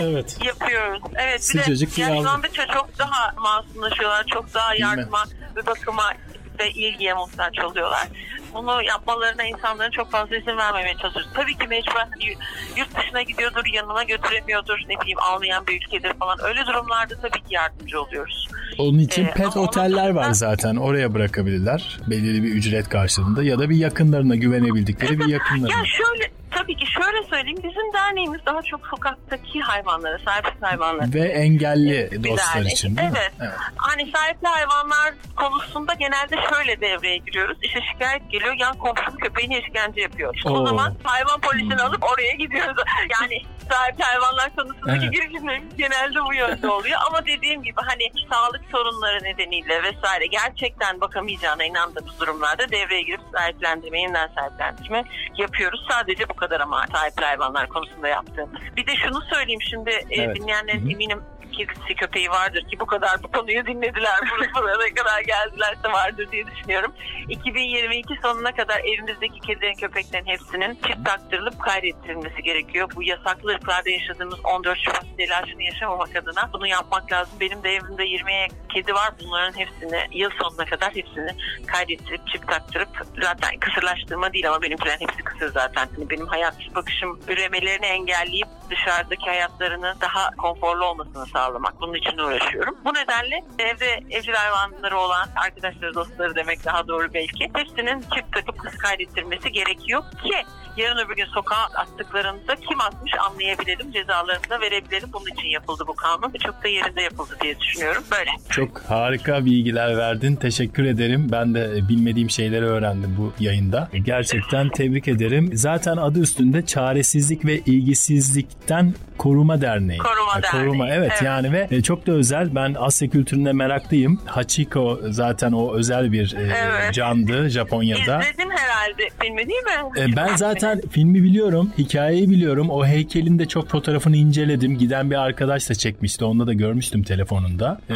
evet. 0.00 0.38
yapıyoruz. 0.44 1.02
Evet 1.14 1.44
Sıcacık 1.44 1.96
bir 1.96 2.02
bir 2.02 2.06
de 2.08 2.12
yaşlandıkça 2.12 2.66
çok 2.66 2.98
daha 2.98 3.32
masumlaşıyorlar. 3.36 4.24
Çok 4.26 4.54
daha 4.54 4.74
yardıma 4.74 5.24
ve 5.56 5.66
bakıma 5.66 6.12
ve 6.60 6.70
ilgiye 6.70 7.14
muhtaç 7.14 7.58
oluyorlar. 7.64 8.08
Bunu 8.54 8.82
yapmalarına 8.82 9.42
insanların 9.44 9.90
çok 9.90 10.10
fazla 10.10 10.36
izin 10.36 10.56
vermemeye 10.56 10.94
çalışıyoruz. 10.96 11.30
Tabii 11.34 11.54
ki 11.58 11.66
mecburen 11.68 12.08
y- 12.20 12.36
yurt 12.76 12.96
dışına 12.98 13.22
gidiyordur, 13.22 13.62
yanına 13.72 14.02
götüremiyordur, 14.02 14.78
ne 14.88 15.00
bileyim 15.00 15.18
almayan 15.18 15.66
bir 15.66 15.76
ülkedir 15.76 16.12
falan. 16.20 16.38
Öyle 16.44 16.66
durumlarda 16.66 17.14
tabii 17.20 17.38
ki 17.38 17.54
yardımcı 17.54 18.00
oluyoruz. 18.02 18.48
Onun 18.78 18.98
için 18.98 19.24
Ee, 19.26 19.30
pet 19.30 19.56
oteller 19.56 20.10
var 20.10 20.30
zaten. 20.30 20.76
Oraya 20.76 21.14
bırakabilirler. 21.14 21.98
Belirli 22.06 22.42
bir 22.42 22.48
ücret 22.54 22.88
karşılığında 22.88 23.42
ya 23.42 23.58
da 23.58 23.70
bir 23.70 23.76
yakınlarına 23.76 24.34
güvenebildikleri 24.36 25.18
bir 25.20 25.26
yakınlarına. 25.28 25.78
Ya 25.78 25.84
şöyle 25.84 26.30
tabii 26.50 26.76
ki 26.76 26.86
şöyle 27.02 27.22
söyleyeyim 27.30 27.58
bizim 27.62 27.92
derneğimiz 27.92 28.40
daha 28.46 28.62
çok 28.62 28.86
sokaktaki 28.86 29.60
hayvanlara, 29.60 30.18
sahipsiz 30.18 30.62
hayvanlara. 30.62 31.12
Ve 31.14 31.20
engelli 31.28 32.08
Bir 32.12 32.30
dostlar 32.30 32.54
dernek. 32.54 32.72
için 32.72 32.96
değil 32.96 33.10
mi? 33.10 33.18
evet. 33.40 33.52
Hani 33.76 34.10
sahipli 34.10 34.48
hayvanlar 34.48 35.14
konusunda 35.36 35.94
genelde 35.94 36.36
şöyle 36.54 36.80
devreye 36.80 37.16
giriyoruz. 37.16 37.58
İşte 37.62 37.80
şikayet 37.92 38.30
geliyor 38.30 38.54
yan 38.58 38.76
komşunun 38.78 39.16
köpeğine 39.16 39.58
işkence 39.58 40.00
yapıyor. 40.00 40.34
Oo. 40.46 40.50
o 40.50 40.66
zaman 40.66 40.94
hayvan 41.02 41.40
polisini 41.40 41.82
alıp 41.82 42.04
oraya 42.12 42.32
gidiyoruz. 42.32 42.76
Yani 43.22 43.42
sahipli 43.70 44.04
hayvanlar 44.04 44.56
konusundaki 44.56 45.04
Evet. 45.04 45.12
girişimlerimiz 45.12 45.76
genelde 45.76 46.24
bu 46.24 46.34
yönde 46.34 46.68
oluyor. 46.68 46.98
Ama 47.08 47.26
dediğim 47.26 47.62
gibi 47.62 47.80
hani 47.84 48.02
sağlık 48.32 48.60
sorunları 48.72 49.24
nedeniyle 49.24 49.82
vesaire 49.82 50.26
gerçekten 50.26 51.00
bakamayacağına 51.00 51.64
inandığımız 51.64 52.20
durumlarda 52.20 52.70
devreye 52.70 53.02
girip 53.02 53.20
sahiplendirme, 53.34 54.00
yeniden 54.00 54.30
sahiplendirme 54.34 55.04
yapıyoruz. 55.38 55.86
Sadece 55.90 56.28
bu 56.28 56.34
kadar 56.34 56.60
ama 56.60 56.83
sahipli 56.92 57.24
hayvanlar 57.24 57.68
konusunda 57.68 58.08
yaptığımız. 58.08 58.60
Bir 58.76 58.86
de 58.86 58.96
şunu 58.96 59.20
söyleyeyim 59.22 59.62
şimdi 59.62 59.90
e, 59.90 60.22
Evet. 60.22 60.36
dinleyenlerin 60.36 60.90
eminim 60.90 61.22
kedisi 61.56 61.94
köpeği 61.94 62.30
vardır 62.30 62.68
ki 62.68 62.80
bu 62.80 62.86
kadar 62.86 63.22
bu 63.22 63.32
konuyu 63.32 63.66
dinlediler. 63.66 64.14
Buraya 64.54 64.94
kadar 64.94 65.20
geldilerse 65.20 65.92
vardır 65.92 66.28
diye 66.32 66.46
düşünüyorum. 66.46 66.92
2022 67.28 68.14
sonuna 68.22 68.52
kadar 68.54 68.80
evimizdeki 68.80 69.40
kedilerin 69.40 69.74
köpeklerin 69.74 70.26
hepsinin 70.26 70.78
çip 70.86 71.06
taktırılıp 71.06 71.60
kaydettirilmesi 71.60 72.42
gerekiyor. 72.42 72.88
Bu 72.96 73.02
yasaklı 73.02 73.50
ırklarda 73.50 73.90
yaşadığımız 73.90 74.38
14 74.44 74.78
Şubat 74.78 75.04
telaşını 75.18 75.62
yaşamamak 75.62 76.16
adına 76.16 76.50
bunu 76.52 76.66
yapmak 76.66 77.12
lazım. 77.12 77.34
Benim 77.40 77.62
de 77.62 77.70
evimde 77.70 78.04
20'ye 78.04 78.48
kedi 78.74 78.94
var. 78.94 79.10
Bunların 79.24 79.58
hepsini 79.58 80.18
yıl 80.18 80.30
sonuna 80.42 80.64
kadar 80.64 80.94
hepsini 80.94 81.36
kaydettirip 81.66 82.28
çip 82.28 82.48
taktırıp 82.48 82.88
zaten 83.22 83.58
kısırlaştırma 83.60 84.32
değil 84.32 84.48
ama 84.48 84.62
benimkilerin 84.62 85.06
hepsi 85.06 85.24
kısır 85.24 85.52
zaten. 85.52 85.88
Hani 85.96 86.10
benim 86.10 86.26
hayat 86.26 86.54
bakışım 86.74 87.20
üremelerini 87.28 87.86
engelleyip 87.86 88.48
dışarıdaki 88.70 89.26
hayatlarını 89.26 89.94
daha 90.00 90.30
konforlu 90.30 90.84
olmasını 90.84 91.26
sağlamak. 91.44 91.80
Bunun 91.80 91.94
için 91.94 92.18
uğraşıyorum. 92.18 92.74
Bu 92.84 92.94
nedenle 92.94 93.44
evde 93.58 94.00
evcil 94.10 94.32
hayvanları 94.32 94.98
olan 94.98 95.28
arkadaşları, 95.36 95.94
dostları 95.94 96.34
demek 96.34 96.64
daha 96.64 96.88
doğru 96.88 97.14
belki. 97.14 97.50
Hepsinin 97.54 98.00
çift 98.00 98.32
takıp 98.32 98.78
kaydettirmesi 98.78 99.52
gerekiyor 99.52 100.02
ki 100.22 100.34
yarın 100.76 101.06
öbür 101.06 101.16
gün 101.16 101.26
sokağa 101.26 101.64
attıklarında 101.74 102.56
kim 102.56 102.80
atmış 102.80 103.12
anlayabilelim, 103.30 103.92
cezalarını 103.92 104.50
da 104.50 104.60
verebilelim. 104.60 105.08
Bunun 105.12 105.26
için 105.26 105.48
yapıldı 105.48 105.84
bu 105.86 105.94
kanun 105.94 106.32
çok 106.44 106.64
da 106.64 106.68
yerinde 106.68 107.02
yapıldı 107.02 107.36
diye 107.42 107.60
düşünüyorum. 107.60 108.04
Böyle. 108.12 108.30
Çok 108.50 108.78
harika 108.78 109.44
bilgiler 109.44 109.96
verdin. 109.96 110.36
Teşekkür 110.36 110.84
ederim. 110.84 111.28
Ben 111.32 111.54
de 111.54 111.88
bilmediğim 111.88 112.30
şeyleri 112.30 112.64
öğrendim 112.64 113.16
bu 113.18 113.32
yayında. 113.44 113.88
Gerçekten 114.02 114.68
tebrik 114.68 115.08
ederim. 115.08 115.50
Zaten 115.54 115.96
adı 115.96 116.20
üstünde 116.20 116.66
çaresizlik 116.66 117.44
ve 117.44 117.58
ilgisizlikten 117.58 118.94
koruma 119.18 119.60
derneği. 119.60 119.98
Koruma 119.98 120.42
derneği, 120.42 120.66
Koruma 120.66 120.88
evet, 120.88 121.10
evet. 121.12 121.22
yani 121.22 121.33
ve 121.42 121.68
e, 121.70 121.82
çok 121.82 122.06
da 122.06 122.12
özel. 122.12 122.54
Ben 122.54 122.74
Asya 122.78 123.08
kültürüne 123.08 123.52
meraklıyım. 123.52 124.20
Hachiko 124.26 125.00
zaten 125.10 125.52
o 125.52 125.74
özel 125.74 126.12
bir 126.12 126.34
e, 126.34 126.42
Evet. 126.42 126.94
candı 126.94 127.48
Japonya'da. 127.48 128.00
İzledin 128.22 128.50
herhalde 128.50 129.02
filmi 129.22 129.38
değil 129.48 129.62
mi? 129.62 130.12
E, 130.12 130.16
Ben 130.16 130.36
zaten 130.36 130.80
filmi 130.90 131.22
biliyorum, 131.22 131.72
hikayeyi 131.78 132.30
biliyorum. 132.30 132.70
O 132.70 132.86
heykelin 132.86 133.38
de 133.38 133.46
çok 133.46 133.68
fotoğrafını 133.68 134.16
inceledim. 134.16 134.78
Giden 134.78 135.10
bir 135.10 135.16
arkadaş 135.16 135.70
da 135.70 135.74
çekmişti. 135.74 136.24
Onda 136.24 136.46
da 136.46 136.52
görmüştüm 136.52 137.02
telefonunda. 137.02 137.80
E, 137.90 137.94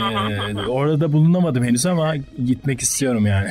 orada 0.68 1.12
bulunamadım 1.12 1.64
henüz 1.64 1.87
ama 1.87 2.14
gitmek 2.47 2.80
istiyorum 2.80 3.26
yani. 3.26 3.49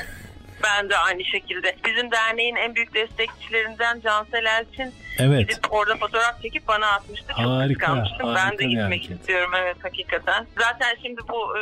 Ben 0.68 0.90
de 0.90 0.98
aynı 0.98 1.26
şekilde. 1.26 1.76
Bizim 1.86 2.12
derneğin 2.12 2.56
en 2.56 2.76
büyük 2.76 2.94
destekçilerinden 2.94 4.00
Cansel 4.00 4.46
Elçin 4.46 4.94
Evet. 5.20 5.40
gidip 5.50 5.74
orada 5.74 5.96
fotoğraf 5.96 6.42
çekip 6.42 6.68
bana 6.68 6.88
atmıştı. 6.88 7.28
Çok 7.28 7.46
Harika, 7.46 7.80
kıskanmıştım. 7.86 8.28
Ben 8.36 8.36
harika 8.36 8.58
de 8.58 8.60
bir 8.60 8.70
gitmek 8.70 8.86
hareket. 9.02 9.20
istiyorum 9.20 9.52
evet 9.58 9.78
hakikaten. 9.84 10.48
Zaten 10.60 10.96
şimdi 11.02 11.22
bu 11.30 11.58
e, 11.58 11.62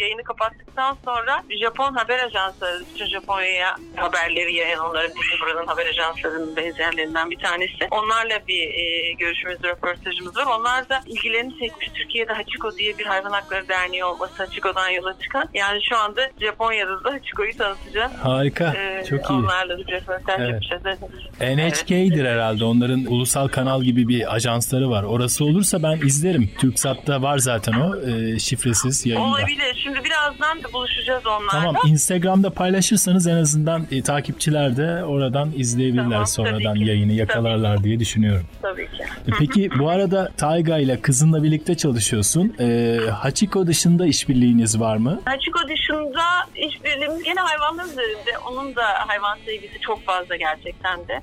yayını 0.00 0.24
kapattıktan 0.24 0.96
sonra 1.04 1.42
Japon 1.62 1.94
haber 1.94 2.18
ajansları 2.18 2.80
bütün 2.94 3.06
Japonya'ya 3.06 3.76
haberleri 3.96 4.54
yayan 4.54 4.80
onların 4.80 5.10
bizim 5.22 5.40
buranın 5.40 5.66
haber 5.66 5.86
ajanslarının 5.86 6.56
benzerlerinden 6.56 7.30
bir 7.30 7.38
tanesi. 7.38 7.88
Onlarla 7.90 8.40
bir 8.48 8.68
e, 8.74 9.12
görüşümüz, 9.12 9.58
röportajımız 9.64 10.36
var. 10.36 10.46
Onlar 10.58 10.88
da 10.88 11.00
ilgilerini 11.06 11.58
çekmiş. 11.58 11.88
Türkiye'de 11.94 12.32
Hachiko 12.32 12.76
diye 12.76 12.98
bir 12.98 13.06
hayvan 13.06 13.30
hakları 13.30 13.68
derneği 13.68 14.04
olması 14.04 14.34
Hachiko'dan 14.44 14.88
yola 14.88 15.18
çıkan. 15.20 15.48
Yani 15.54 15.80
şu 15.88 15.96
anda 15.96 16.30
Japonya'da 16.40 17.04
da 17.04 17.12
Hachiko'yu 17.12 17.56
tanıtacağız. 17.56 18.12
Harika. 18.12 18.37
Ee, 18.46 19.04
Çok 19.08 19.30
iyi. 19.30 19.32
Onlarla 19.32 19.78
bir 19.78 19.92
röportaj 19.92 20.34
Evet. 20.40 20.62
yapacağız. 20.72 20.98
NHK'dir 21.40 22.24
herhalde. 22.24 22.64
Onların 22.64 23.04
ulusal 23.08 23.48
kanal 23.48 23.82
gibi 23.82 24.08
bir 24.08 24.34
ajansları 24.34 24.90
var. 24.90 25.02
Orası 25.02 25.44
olursa 25.44 25.82
ben 25.82 25.96
izlerim. 26.06 26.50
Türksat'ta 26.58 27.22
var 27.22 27.38
zaten 27.38 27.72
o. 27.72 27.96
e, 28.10 28.38
şifresiz 28.38 29.06
yayında. 29.06 29.26
Olabilir. 29.28 29.80
Şimdi 29.82 29.98
birazdan 30.04 30.62
da 30.62 30.72
buluşacağız 30.72 31.26
onlarla. 31.26 31.48
Tamam 31.50 31.76
Instagram'da 31.86 32.50
paylaşırsanız 32.50 33.26
en 33.26 33.36
azından 33.36 33.86
e, 33.90 34.02
takipçiler 34.02 34.76
de 34.76 35.04
oradan 35.04 35.52
izleyebilirler 35.56 36.10
Tamam, 36.10 36.26
sonradan 36.26 36.74
tabii 36.74 36.86
yayını 36.86 37.12
yakalarlar 37.12 37.84
diye 37.84 38.00
düşünüyorum. 38.00 38.46
Tabii 38.62 38.86
ki. 38.86 39.02
E, 39.28 39.30
Peki 39.38 39.70
bu 39.78 39.88
arada 39.90 40.30
Tayga 40.36 40.78
ile 40.78 41.00
kızınla 41.00 41.42
birlikte 41.42 41.76
çalışıyorsun. 41.76 42.54
E, 42.60 42.96
Hachiko 43.10 43.66
dışında 43.66 44.06
işbirliğiniz 44.06 44.80
var 44.80 44.96
mı? 44.96 45.20
Hachiko 45.24 45.58
dışında 45.68 46.22
işbirliğimiz 46.56 47.22
gene 47.22 47.40
hayvanlar 47.40 47.84
üzerinde. 47.84 48.27
Onun 48.46 48.76
da 48.76 49.08
hayvan 49.08 49.38
sevgisi 49.46 49.80
çok 49.80 50.04
fazla 50.04 50.36
gerçekten 50.36 51.08
de. 51.08 51.20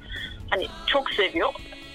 Hani 0.50 0.68
çok 0.88 1.12
seviyor. 1.12 1.54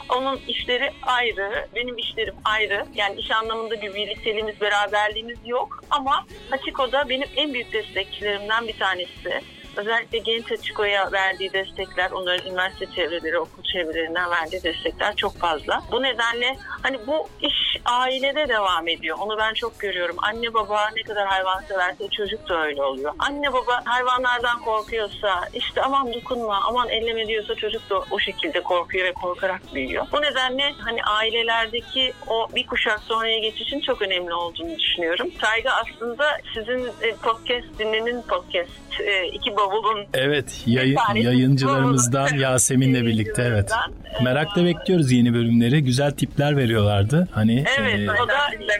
Onun 0.08 0.40
işleri 0.48 0.90
ayrı, 1.02 1.68
benim 1.74 1.98
işlerim 1.98 2.34
ayrı. 2.44 2.86
Yani 2.94 3.20
iş 3.20 3.30
anlamında 3.30 3.82
bir 3.82 3.94
birlikteliğimiz, 3.94 4.60
beraberliğimiz 4.60 5.38
yok. 5.44 5.84
Ama 5.90 6.26
Hachiko'da 6.50 7.08
benim 7.08 7.28
en 7.36 7.54
büyük 7.54 7.72
destekçilerimden 7.72 8.68
bir 8.68 8.78
tanesi. 8.78 9.40
Özellikle 9.76 10.18
genç 10.18 10.52
açıkoya 10.52 11.12
verdiği 11.12 11.52
destekler, 11.52 12.10
onların 12.10 12.50
üniversite 12.50 12.86
çevreleri, 12.86 13.38
okul 13.38 13.62
çevrelerinden 13.62 14.30
verdiği 14.30 14.62
destekler 14.62 15.16
çok 15.16 15.36
fazla. 15.36 15.82
Bu 15.92 16.02
nedenle 16.02 16.56
hani 16.82 17.06
bu 17.06 17.28
iş 17.40 17.76
ailede 17.84 18.48
devam 18.48 18.88
ediyor. 18.88 19.16
Onu 19.20 19.38
ben 19.38 19.54
çok 19.54 19.80
görüyorum. 19.80 20.16
Anne 20.18 20.54
baba 20.54 20.90
ne 20.96 21.02
kadar 21.02 21.28
hayvan 21.28 21.60
severse 21.60 22.08
çocuk 22.08 22.48
da 22.48 22.62
öyle 22.64 22.82
oluyor. 22.82 23.12
Anne 23.18 23.52
baba 23.52 23.82
hayvanlardan 23.84 24.60
korkuyorsa 24.60 25.48
işte 25.54 25.82
aman 25.82 26.14
dokunma, 26.14 26.60
aman 26.68 26.88
elleme 26.88 27.26
diyorsa 27.26 27.54
çocuk 27.54 27.90
da 27.90 27.98
o 28.10 28.18
şekilde 28.18 28.62
korkuyor 28.62 29.06
ve 29.06 29.12
korkarak 29.12 29.74
büyüyor. 29.74 30.06
Bu 30.12 30.22
nedenle 30.22 30.72
hani 30.78 31.04
ailelerdeki 31.04 32.12
o 32.28 32.48
bir 32.54 32.66
kuşak 32.66 33.00
sonraya 33.00 33.38
geçişin 33.38 33.80
çok 33.80 34.02
önemli 34.02 34.34
olduğunu 34.34 34.78
düşünüyorum. 34.78 35.30
Saygı 35.40 35.70
aslında 35.70 36.38
sizin 36.54 36.86
e, 37.02 37.14
podcast 37.22 37.78
dinlenin 37.78 38.22
podcast 38.22 39.00
e, 39.00 39.26
iki 39.26 39.56
bavulun 39.60 40.06
Evet 40.14 40.62
yayın, 40.66 40.98
yayıncılarımızdan 41.14 42.28
bu. 42.34 42.40
Yasemin'le 42.40 43.06
birlikte 43.06 43.42
evet. 43.42 43.70
Merakla 44.22 44.64
bekliyoruz 44.64 45.12
yeni 45.12 45.34
bölümleri. 45.34 45.84
Güzel 45.84 46.10
tipler 46.10 46.56
veriyorlardı. 46.56 47.28
Hani 47.32 47.64
Evet, 47.80 48.08
e, 48.08 48.22
o 48.22 48.28
da 48.28 48.34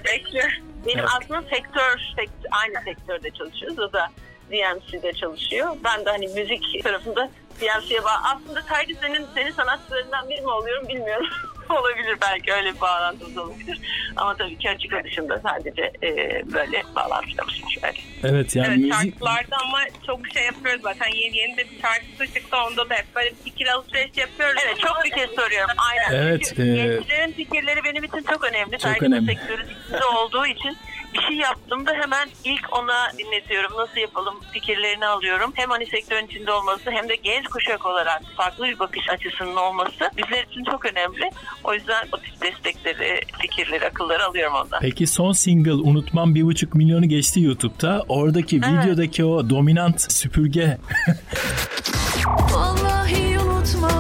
bekliyoruz. 0.05 0.55
benim 0.87 0.99
Evet. 0.99 1.09
aslında 1.23 1.43
sektör, 1.43 2.01
sekt- 2.17 2.49
aynı 2.51 2.85
sektörde 2.85 3.31
çalışıyoruz. 3.31 3.79
O 3.79 3.93
da 3.93 4.09
DMC'de 4.51 5.13
çalışıyor. 5.13 5.69
Ben 5.85 6.05
de 6.05 6.11
hani 6.11 6.29
müzik 6.29 6.85
tarafında 6.85 7.31
DMC'ye 7.61 8.05
bağ. 8.05 8.23
Aslında 8.25 8.63
Tayri 8.63 8.95
senin, 8.95 9.27
senin 9.35 9.53
sanatçılarından 9.53 10.29
biri 10.31 10.41
mi 10.41 10.51
oluyorum 10.51 10.89
bilmiyorum. 10.89 11.27
olabilir 11.71 12.17
belki 12.23 12.53
öyle 12.53 12.75
bir 12.75 12.81
bağlantımız 12.81 13.39
olabilir. 13.39 13.81
Ama 14.17 14.37
tabii 14.37 14.59
ki 14.59 14.71
açık 14.71 15.05
dışında 15.05 15.39
sadece 15.39 15.93
e, 16.03 16.43
böyle 16.53 16.83
bağlantılarımız 16.97 17.55
şöyle. 17.55 17.99
evet 18.25 18.57
yani 18.57 18.67
Evet 18.67 18.79
müzik 18.79 18.95
şarkılarda 18.95 19.57
ama 19.57 19.79
çok 20.07 20.21
şey 20.35 20.45
yapıyoruz 20.45 20.83
zaten. 20.83 21.09
Yeni, 21.09 21.39
yeni 21.39 21.57
de 21.57 21.65
bir 21.71 21.81
şarkısı 21.83 22.35
çıktı 22.35 22.57
onda 22.67 22.91
da 22.91 22.95
hep 22.95 23.15
böyle 23.15 23.35
fikir 23.45 23.67
alışveriş 23.67 24.17
yapıyoruz. 24.17 24.63
Evet 24.67 24.79
çok 24.81 25.05
bir 25.05 25.11
kez 25.11 25.31
soruyorum. 25.31 25.77
Aynen. 25.91 26.25
Evet, 26.25 26.45
Çünkü 26.49 26.63
e, 26.63 26.75
gençlerin 26.75 27.33
fikirleri 27.33 27.85
benim 27.85 28.05
için 28.05 28.23
çok 28.23 28.45
önemli. 28.45 28.71
Çok 28.73 28.81
Tayri 28.81 29.05
önemli. 29.05 29.27
sektörün 29.27 29.67
içinde 29.67 30.05
olduğu 30.05 30.47
için 30.47 30.77
bir 31.15 31.21
şey 31.21 31.37
yaptığımda 31.37 31.93
hemen 31.93 32.29
ilk 32.45 32.79
ona 32.79 33.13
dinletiyorum. 33.19 33.77
Nasıl 33.77 33.97
yapalım 33.97 34.35
fikirlerini 34.53 35.07
alıyorum. 35.07 35.53
Hem 35.55 35.71
hani 35.71 35.87
sektörün 35.87 36.27
içinde 36.27 36.53
olması 36.53 36.91
hem 36.91 37.09
de 37.09 37.17
genç 37.17 37.47
kuşak 37.47 37.87
olarak 37.87 38.23
farklı 38.37 38.65
bir 38.65 38.79
bakış 38.79 39.09
açısının 39.11 39.57
olması 39.57 40.11
bizler 40.17 40.45
için 40.45 40.65
çok 40.65 40.85
önemli. 40.85 41.31
O 41.65 41.75
yüzden 41.75 42.09
o 42.13 42.17
tip 42.17 42.43
destekleri, 42.43 43.21
fikirleri, 43.39 43.87
akılları 43.87 44.25
alıyorum 44.27 44.55
ondan. 44.55 44.81
Peki 44.81 45.07
son 45.07 45.33
single 45.33 45.73
Unutmam 45.73 46.35
bir 46.35 46.43
buçuk 46.43 46.75
milyonu 46.75 47.09
geçti 47.09 47.41
YouTube'da. 47.41 48.05
Oradaki 48.09 48.57
videodaki 48.57 49.25
o 49.25 49.51
dominant 49.51 50.13
süpürge 50.13 50.79
Vallahi 52.53 53.39
unutmam 53.39 54.00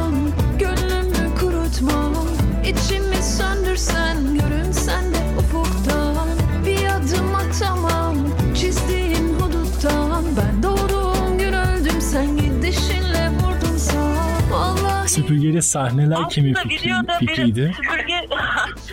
süpürgeli 15.20 15.62
sahneler 15.62 16.16
Aslında 16.26 16.28
fikri, 16.62 16.88
videoda 16.88 17.18
fikriydi? 17.18 17.72
süpürge 17.76 18.26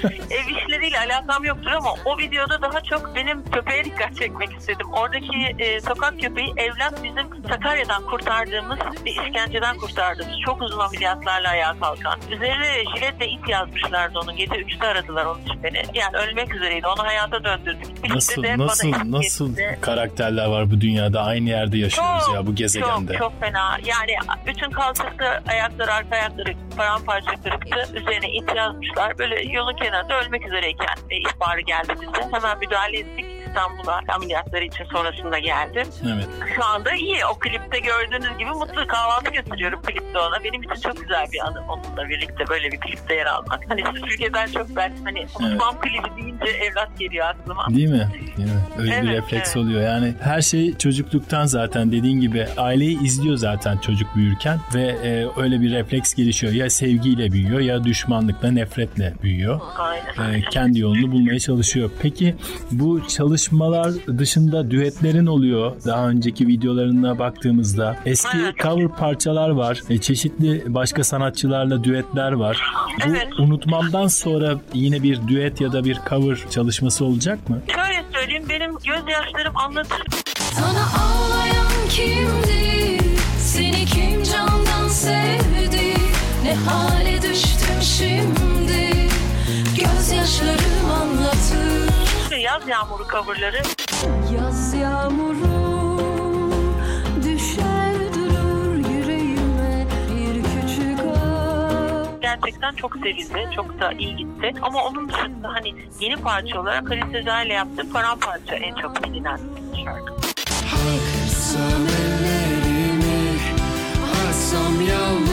ev 0.32 0.58
işleriyle 0.58 1.00
alakam 1.00 1.44
yoktur 1.46 1.72
ama 1.72 1.90
o 2.06 2.18
videoda 2.18 2.62
daha 2.62 2.82
çok 2.82 3.16
benim 3.16 3.46
köpeğe 3.52 3.84
dikkat 3.86 4.16
çekmek 4.18 4.54
istedim. 4.60 4.88
Oradaki 4.94 5.56
e, 5.60 5.82
sokak 5.82 6.22
köpeği 6.22 6.54
evlat 6.58 7.04
bizim 7.04 7.44
Sakarya'dan 7.50 8.04
kurtardığımız 8.06 8.80
bir 9.06 9.12
işkenceden 9.12 9.78
kurtardığımız 9.78 10.40
çok 10.46 10.62
uzun 10.62 10.80
ameliyatlarla 10.80 11.50
ayağa 11.50 11.76
kalkan. 11.80 12.20
Üzerine 12.32 12.84
jiletle 12.96 13.28
it 13.28 13.50
yazmışlardı 13.50 14.20
onu. 14.20 14.36
Gece 14.36 14.56
3'te 14.56 14.88
aradılar 14.88 15.26
onun 15.26 15.42
için 15.42 15.64
beni. 15.64 15.84
Yani 15.94 16.18
ölmek 16.18 16.56
üzereydi. 16.56 16.88
Onu 16.88 17.04
hayata 17.08 17.44
döndürdük. 17.44 17.88
İşte 18.04 18.16
Nasıl 18.16 18.44
bana 18.44 18.58
nasıl 18.66 18.92
nasıl 19.12 19.52
etti. 19.52 19.78
karakterler 19.82 20.46
var 20.46 20.72
bu 20.72 20.82
dünyada 20.82 21.22
aynı 21.24 21.50
yerde 21.50 21.78
yaşıyoruz 21.78 22.24
ya 22.34 22.48
bu 22.48 22.56
gezegende. 22.56 23.12
Çok 23.14 23.20
çok 23.20 23.40
fena. 23.40 23.78
Yani 23.86 24.16
bütün 24.48 24.72
kalçası 24.72 25.42
ayakları 25.50 25.94
arka 25.94 26.16
ayakları 26.16 26.54
paramparça 26.78 27.32
kırıktı. 27.44 27.88
Üzerine 27.94 28.30
it 28.32 28.56
yazmışlar. 28.56 29.18
Böyle 29.18 29.42
yolun 29.52 29.76
kenarında 29.88 30.20
ölmek 30.20 30.46
üzereyken 30.46 30.96
e, 31.10 31.18
ihbarı 31.18 31.62
geldi 31.62 31.94
bize. 32.02 32.36
Hemen 32.36 32.60
müdahale 32.60 33.00
ettik. 33.00 33.26
İstanbul'a 33.58 34.02
ameliyatları 34.16 34.64
için 34.66 34.86
sonrasında 34.86 35.40
geldi. 35.40 35.84
Evet. 36.06 36.28
Şu 36.56 36.66
anda 36.66 36.92
iyi. 36.92 37.26
O 37.26 37.40
klipte 37.40 37.80
gördüğünüz 37.80 38.38
gibi 38.38 38.50
mutlu 38.50 38.88
kahvaltı 38.88 39.32
götürüyorum 39.32 39.82
klipte 39.82 40.20
ona. 40.20 40.44
Benim 40.44 40.64
için 40.64 40.82
çok 40.82 41.02
güzel 41.02 41.26
bir 41.34 41.40
anı 41.48 41.62
onunla 41.70 42.10
birlikte 42.10 42.48
böyle 42.50 42.72
bir 42.72 42.80
klipte 42.80 43.16
yer 43.16 43.26
almak. 43.26 43.64
Hani 43.70 43.84
süpürgeden 43.96 44.48
çok 44.48 44.76
ben 44.76 44.94
hani 45.04 45.26
unutmam 45.40 45.80
klibi 45.80 46.22
deyince 46.22 46.46
evlat 46.46 47.00
geliyor 47.00 47.26
aklıma. 47.26 47.68
Değil 47.70 47.90
mi? 47.90 48.08
Değil 48.38 48.50
mi? 48.50 48.62
Öyle 48.78 48.92
bir 48.92 49.08
Evet, 49.08 49.18
refleks 49.24 49.56
evet. 49.56 49.58
oluyor. 49.58 49.82
Yani 49.82 50.14
her 50.22 50.42
şey 50.42 50.78
çocukluktan 50.78 51.46
zaten 51.46 51.92
dediğin 51.92 52.22
gibi 52.22 52.48
aileyi 52.58 53.04
izliyor 53.04 53.38
zaten 53.38 53.78
çocuk 53.78 54.16
büyürken 54.16 54.60
ve 54.74 54.82
e, 54.82 55.42
öyle 55.42 55.62
bir 55.62 55.72
refleks 55.72 56.14
gelişiyor. 56.14 56.54
Ya 56.54 56.70
sevgiyle 56.70 57.32
büyüyor 57.32 57.60
ya 57.60 57.84
düşmanlıkla, 57.84 58.52
nefretle 58.52 59.14
büyüyor. 59.24 59.60
Aynen. 59.78 60.34
E, 60.34 60.42
kendi 60.42 60.80
yolunu 60.80 61.12
bulmaya 61.12 61.40
çalışıyor. 61.40 61.90
Peki 62.02 62.36
bu 62.72 63.08
çalışmalar 63.52 63.94
dışında 64.18 64.72
düetlerin 64.72 65.26
oluyor. 65.26 65.72
Daha 65.86 66.08
önceki 66.10 66.48
videolarına 66.48 67.20
baktığımızda 67.20 67.96
eski 68.06 68.38
Evet. 68.38 68.56
cover 68.64 68.88
parçalar 68.88 69.50
var. 69.50 69.82
E, 69.90 69.98
çeşitli 69.98 70.64
başka 70.68 71.04
sanatçılarla 71.04 71.84
düetler 71.84 72.32
var. 72.32 72.62
Bu 73.06 73.10
Evet. 73.10 73.28
unutmamdan 73.40 74.08
sonra 74.08 74.60
yine 74.74 75.04
bir 75.04 75.28
düet 75.28 75.62
ya 75.62 75.72
da 75.72 75.84
bir 75.84 75.98
cover 76.10 76.38
çalışması 76.50 77.06
olacak 77.06 77.50
mı? 77.50 77.62
Şöyle 77.76 78.04
söyleyeyim 78.14 78.44
benim 78.50 78.72
gözyaşlarım 78.76 79.58
anlatır. 79.58 80.02
Sana 80.36 80.84
ağlayan 81.04 81.90
kimdi? 81.90 82.98
Seni 83.40 83.86
kim 83.86 84.24
candan 84.24 84.88
sevdi? 84.88 85.94
Ne 86.44 86.54
hale 86.54 87.22
düştüm 87.22 87.82
şimdi? 87.82 88.90
Gözyaşlarım 89.80 90.92
anlatır 91.02 91.77
Yaz 92.38 92.68
yağmuru 92.68 93.08
coverları 93.08 93.62
Yaz 94.36 94.74
yağmuru 94.74 95.98
düşer 97.24 97.94
durur 98.16 98.76
yüreğime 98.90 99.86
bir 100.10 100.44
küçük 100.44 101.00
ağ. 101.00 102.06
gerçekten 102.22 102.74
çok 102.76 102.94
sevildi. 102.94 103.50
Çok 103.56 103.80
da 103.80 103.92
iyi 103.94 104.16
gitti. 104.16 104.54
Ama 104.62 104.84
onun 104.84 105.10
dışında 105.10 105.50
hani 105.54 105.76
yeni 106.00 106.16
parça 106.16 106.62
olarak 106.62 106.90
Halit 106.90 107.12
Sezer 107.12 107.46
ile 107.46 107.54
yaptığım 107.54 107.94
paramparça 107.94 108.56
en 108.56 108.76
çok 108.76 109.04
bilinen 109.04 109.40
şarkı. 109.86 110.14
Kırsam 111.24 111.88
ellerimi 111.88 113.38
yalnız 114.90 115.27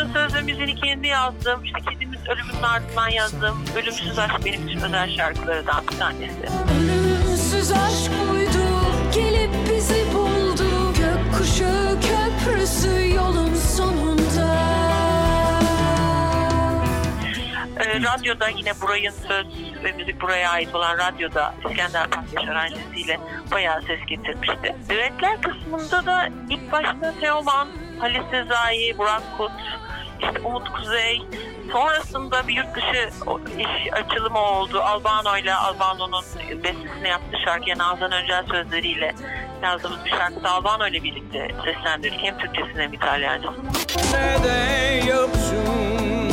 Dışında 0.00 0.18
söz 0.18 0.34
ve 0.34 0.40
müziğini 0.40 0.74
kendi 0.74 1.06
yazdım. 1.06 1.64
İşte 1.64 1.80
kedimiz 1.90 2.20
ölümünün 2.28 2.62
ardından 2.62 3.08
yazdığım 3.08 3.64
Ölümsüz 3.76 4.18
Aşk 4.18 4.44
benim 4.44 4.68
için 4.68 4.80
özel 4.80 5.16
şarkılardan 5.16 5.84
bir 5.92 5.98
tanesi. 5.98 6.46
Ölümsüz 6.80 7.72
aşk 7.72 8.12
buydu 8.30 8.64
gelip 9.14 9.50
bizi 9.70 10.14
buldu 10.14 10.92
Gökkuşağı 10.92 11.98
köprüsü 12.00 13.14
yolun 13.14 13.54
sonunda 13.54 14.60
Ee, 17.80 18.00
radyoda 18.02 18.48
yine 18.48 18.72
Buray'ın 18.80 19.14
söz 19.28 19.46
ve 19.84 19.92
müzik 19.92 20.20
buraya 20.22 20.50
ait 20.50 20.74
olan 20.74 20.98
radyoda 20.98 21.54
İskender 21.68 22.10
Pakyaş 22.10 22.48
aranjesiyle 22.48 23.20
bayağı 23.52 23.82
ses 23.82 24.00
getirmişti. 24.06 24.76
Düetler 24.88 25.42
kısmında 25.42 26.06
da 26.06 26.28
ilk 26.50 26.72
başta 26.72 27.14
Teoman, 27.20 27.68
Halis 28.00 28.30
Sezai, 28.30 28.98
Burak 28.98 29.22
Kut, 29.38 29.52
işte 30.22 30.40
Umut 30.44 30.72
Kuzey, 30.72 31.22
sonrasında 31.72 32.48
bir 32.48 32.54
yurt 32.54 32.76
dışı 32.76 33.10
iş 33.58 33.92
açılımı 33.92 34.38
oldu. 34.38 34.80
Albano 34.80 35.36
ile 35.36 35.54
Albano'nun 35.54 36.24
bestesini 36.64 37.08
yaptığı 37.08 37.36
şarkıya 37.44 37.78
Nazan 37.78 38.12
Öncel 38.12 38.46
sözleriyle 38.46 39.14
yazdığımız 39.62 40.04
bir 40.04 40.10
şarkıda 40.10 40.50
Albano 40.50 40.86
ile 40.86 41.02
birlikte 41.02 41.48
seslendirdik. 41.64 42.20
Hem 42.22 42.38
Türkçesini 42.38 42.82
hem 42.82 42.92
İtalyancasını. 42.92 43.70
Neden 44.12 45.06
yoksun 45.06 46.30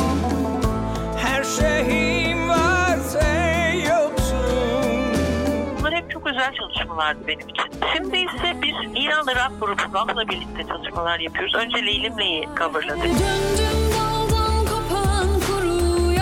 Her 1.16 1.44
şeyim 1.44 2.48
var 2.48 2.96
sen 2.96 3.48
yok 3.48 3.57
güzel 6.24 6.54
çalışmalardı 6.54 7.26
benim 7.28 7.48
için. 7.48 7.64
Şimdi 7.96 8.16
ise 8.16 8.62
bir 8.62 8.74
İranlı 9.02 9.34
rock 9.34 9.60
grubundan 9.60 10.28
birlikte 10.28 10.66
çalışmalar 10.66 11.18
yapıyoruz. 11.18 11.54
Önce 11.54 11.86
Leylim 11.86 12.18
Ley'i 12.18 12.48
coverladık. 12.58 13.04
Döndüm 13.04 13.92
daldan 13.98 14.66
kopan 14.66 15.26
kuru 15.46 16.12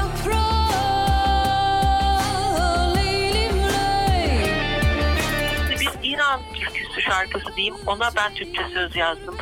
Bir 5.71 6.11
İran 6.11 6.41
türküsü 6.55 7.01
şarkısı 7.01 7.57
diyeyim. 7.57 7.75
Ona 7.87 8.11
ben 8.17 8.35
Türkçe 8.35 8.63
söz 8.75 8.97
yazdım. 8.97 9.37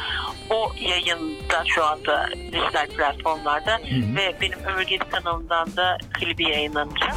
O 0.50 0.72
yayında 0.80 1.64
şu 1.66 1.84
anda 1.84 2.28
dijital 2.52 2.86
platformlarda 2.86 3.78
ve 4.16 4.34
benim 4.40 4.58
Ömür 4.64 4.82
Gedi 4.82 5.04
kanalından 5.04 5.76
da 5.76 5.98
klibi 6.12 6.48
yayınlanacak. 6.48 7.14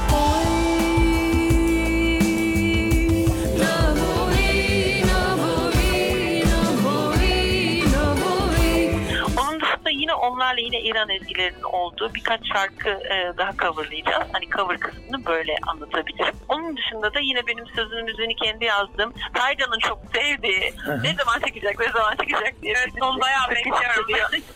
Yine 10.07 10.15
onlarla 10.15 10.61
yine 10.61 10.81
İran 10.81 11.09
ezgilerinin 11.09 11.63
olduğu 11.63 12.13
birkaç 12.13 12.47
şarkı 12.53 12.89
e, 12.89 13.33
daha 13.37 13.51
coverlayacağız. 13.57 14.27
Hani 14.31 14.49
cover 14.49 14.79
kısmını 14.79 15.25
böyle 15.25 15.55
anlatabilirim. 15.67 16.35
Onun 16.49 16.77
dışında 16.77 17.13
da 17.13 17.19
yine 17.19 17.47
benim 17.47 17.67
sözünün 17.67 18.05
müziğini 18.05 18.35
kendi 18.35 18.65
yazdım. 18.65 19.13
Taygan'ın 19.33 19.79
çok 19.79 19.99
sevdiği, 20.13 20.73
ne 21.03 21.13
zaman 21.13 21.39
çekecek, 21.39 21.79
ne 21.79 21.91
zaman 21.91 22.15
çekecek 22.15 22.61
diye. 22.61 22.73
Evet, 22.77 22.89
onu 23.01 23.21
bayağı 23.21 23.49
bekliyorum. 23.49 24.05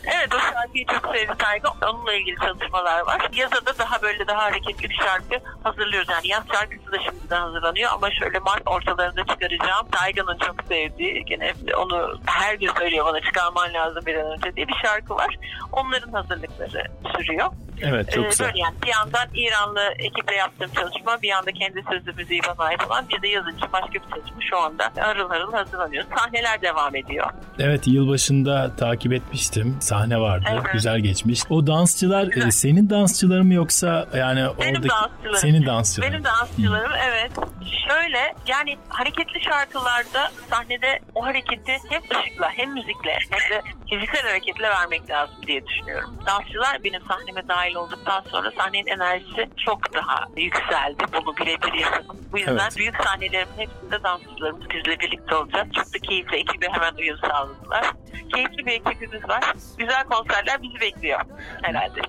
evet 0.04 0.34
o 0.34 0.38
şarkıyı 0.38 0.86
çok 0.86 1.16
sevdi 1.16 1.32
Taygan. 1.38 1.72
Onunla 1.82 2.12
ilgili 2.12 2.36
çalışmalar 2.36 3.00
var. 3.00 3.28
Yaza 3.32 3.66
da 3.66 3.78
daha 3.78 4.02
böyle 4.02 4.26
daha 4.26 4.42
hareketli 4.42 4.90
bir 4.90 4.94
şarkı 5.04 5.38
hazırlıyoruz. 5.64 6.08
Yani 6.08 6.28
yaz 6.28 6.44
şarkısı 6.52 6.92
da 6.92 6.98
şimdiden 6.98 7.40
hazırlanıyor 7.40 7.90
ama 7.94 8.10
şöyle 8.10 8.38
Mart 8.38 8.62
ortalarında 8.66 9.24
çıkaracağım. 9.26 9.88
Taygan'ın 9.90 10.38
çok 10.38 10.56
sevdiği, 10.68 11.24
gene 11.24 11.54
onu 11.76 12.18
her 12.26 12.54
gün 12.54 12.72
söylüyor 12.78 13.06
bana 13.06 13.20
çıkarman 13.20 13.74
lazım 13.74 14.06
bir 14.06 14.14
an 14.14 14.32
önce 14.32 14.56
diye 14.56 14.68
bir 14.68 14.76
şarkı 14.82 15.14
var. 15.14 15.38
Onların 15.72 16.12
hazırlıkları 16.12 16.84
sürüyor. 17.16 17.48
Evet 17.80 18.12
çok 18.12 18.24
Ee, 18.24 18.28
güzel. 18.28 18.46
Böyle 18.46 18.58
yani 18.58 18.74
bir 18.82 18.88
yandan 18.88 19.28
İranlı 19.34 19.80
ekiple 19.98 20.34
yaptığım 20.34 20.70
çalışma, 20.72 21.22
bir 21.22 21.28
yanda 21.28 21.52
kendi 21.52 21.82
sözlü 21.90 22.12
müziği 22.12 22.40
bana 22.48 22.66
ait 22.68 22.84
olan 22.86 23.04
bir 23.08 23.22
de 23.22 23.28
yazıcı 23.28 23.72
başka 23.72 23.92
bir 23.92 24.00
çalışma 24.00 24.40
şu 24.50 24.58
anda 24.58 24.92
harıl 25.00 25.28
harıl 25.28 25.52
hazırlanıyor. 25.52 26.04
Sahneler 26.18 26.62
devam 26.62 26.96
ediyor. 26.96 27.30
Evet 27.58 27.86
yılbaşında 27.86 28.76
takip 28.76 29.12
etmiştim. 29.12 29.76
Sahne 29.80 30.20
vardı. 30.20 30.44
Evet. 30.52 30.62
Güzel 30.72 30.98
geçmiş. 31.00 31.40
O 31.50 31.66
dansçılar 31.66 32.24
Güzel. 32.26 32.48
e, 32.48 32.50
senin 32.50 32.90
dansçıların 32.90 33.46
mı 33.46 33.54
yoksa 33.54 34.06
yani 34.16 34.38
Benim 34.40 34.50
oradaki 34.76 34.88
dansçılarım. 34.88 35.36
senin 35.36 35.66
dansçıların? 35.66 36.12
Benim 36.12 36.24
dansçılarım 36.24 36.92
evet. 37.08 37.32
Şöyle 37.88 38.34
yani 38.46 38.78
hareketli 38.88 39.44
şarkılarda 39.44 40.30
sahnede 40.50 41.00
o 41.14 41.24
hareketi 41.24 41.72
hem 41.88 42.02
ışıkla 42.20 42.50
hem 42.50 42.72
müzikle 42.72 43.18
hem 43.30 43.50
de 43.50 43.62
fiziksel 43.90 44.22
hareketle 44.22 44.68
vermek 44.68 45.10
lazım 45.10 45.36
diye 45.46 45.66
düşünüyorum. 45.66 46.14
Dansçılar 46.26 46.84
benim 46.84 47.00
sahneme 47.08 47.48
dahil 47.62 47.74
olduktan 47.74 48.22
sonra 48.30 48.50
sahnenin 48.58 48.86
enerjisi 48.86 49.48
çok 49.66 49.94
daha 49.94 50.24
yükseldi. 50.36 51.04
Bunu 51.12 51.36
birebir 51.36 51.78
yaşadım. 51.80 52.16
Bu 52.32 52.38
yüzden 52.38 52.52
Evet. 52.56 52.76
büyük 52.76 52.96
sahnelerimin 52.96 53.52
hepsinde 53.56 54.02
dansçılarımız 54.04 54.62
bizle 54.70 54.98
birlikte 55.00 55.34
olacak. 55.34 55.66
Çok 55.74 55.94
da 55.94 55.98
keyifli. 55.98 56.36
Ekibe 56.36 56.66
hemen 56.72 56.94
uyum 56.94 57.16
sağladılar. 57.18 57.84
Keyifli 58.34 58.66
bir 58.66 58.72
ekibimiz 58.72 59.28
var. 59.28 59.52
Güzel 59.78 60.04
konserler 60.04 60.62
bizi 60.62 60.80
bekliyor 60.80 61.20
herhalde. 61.62 62.00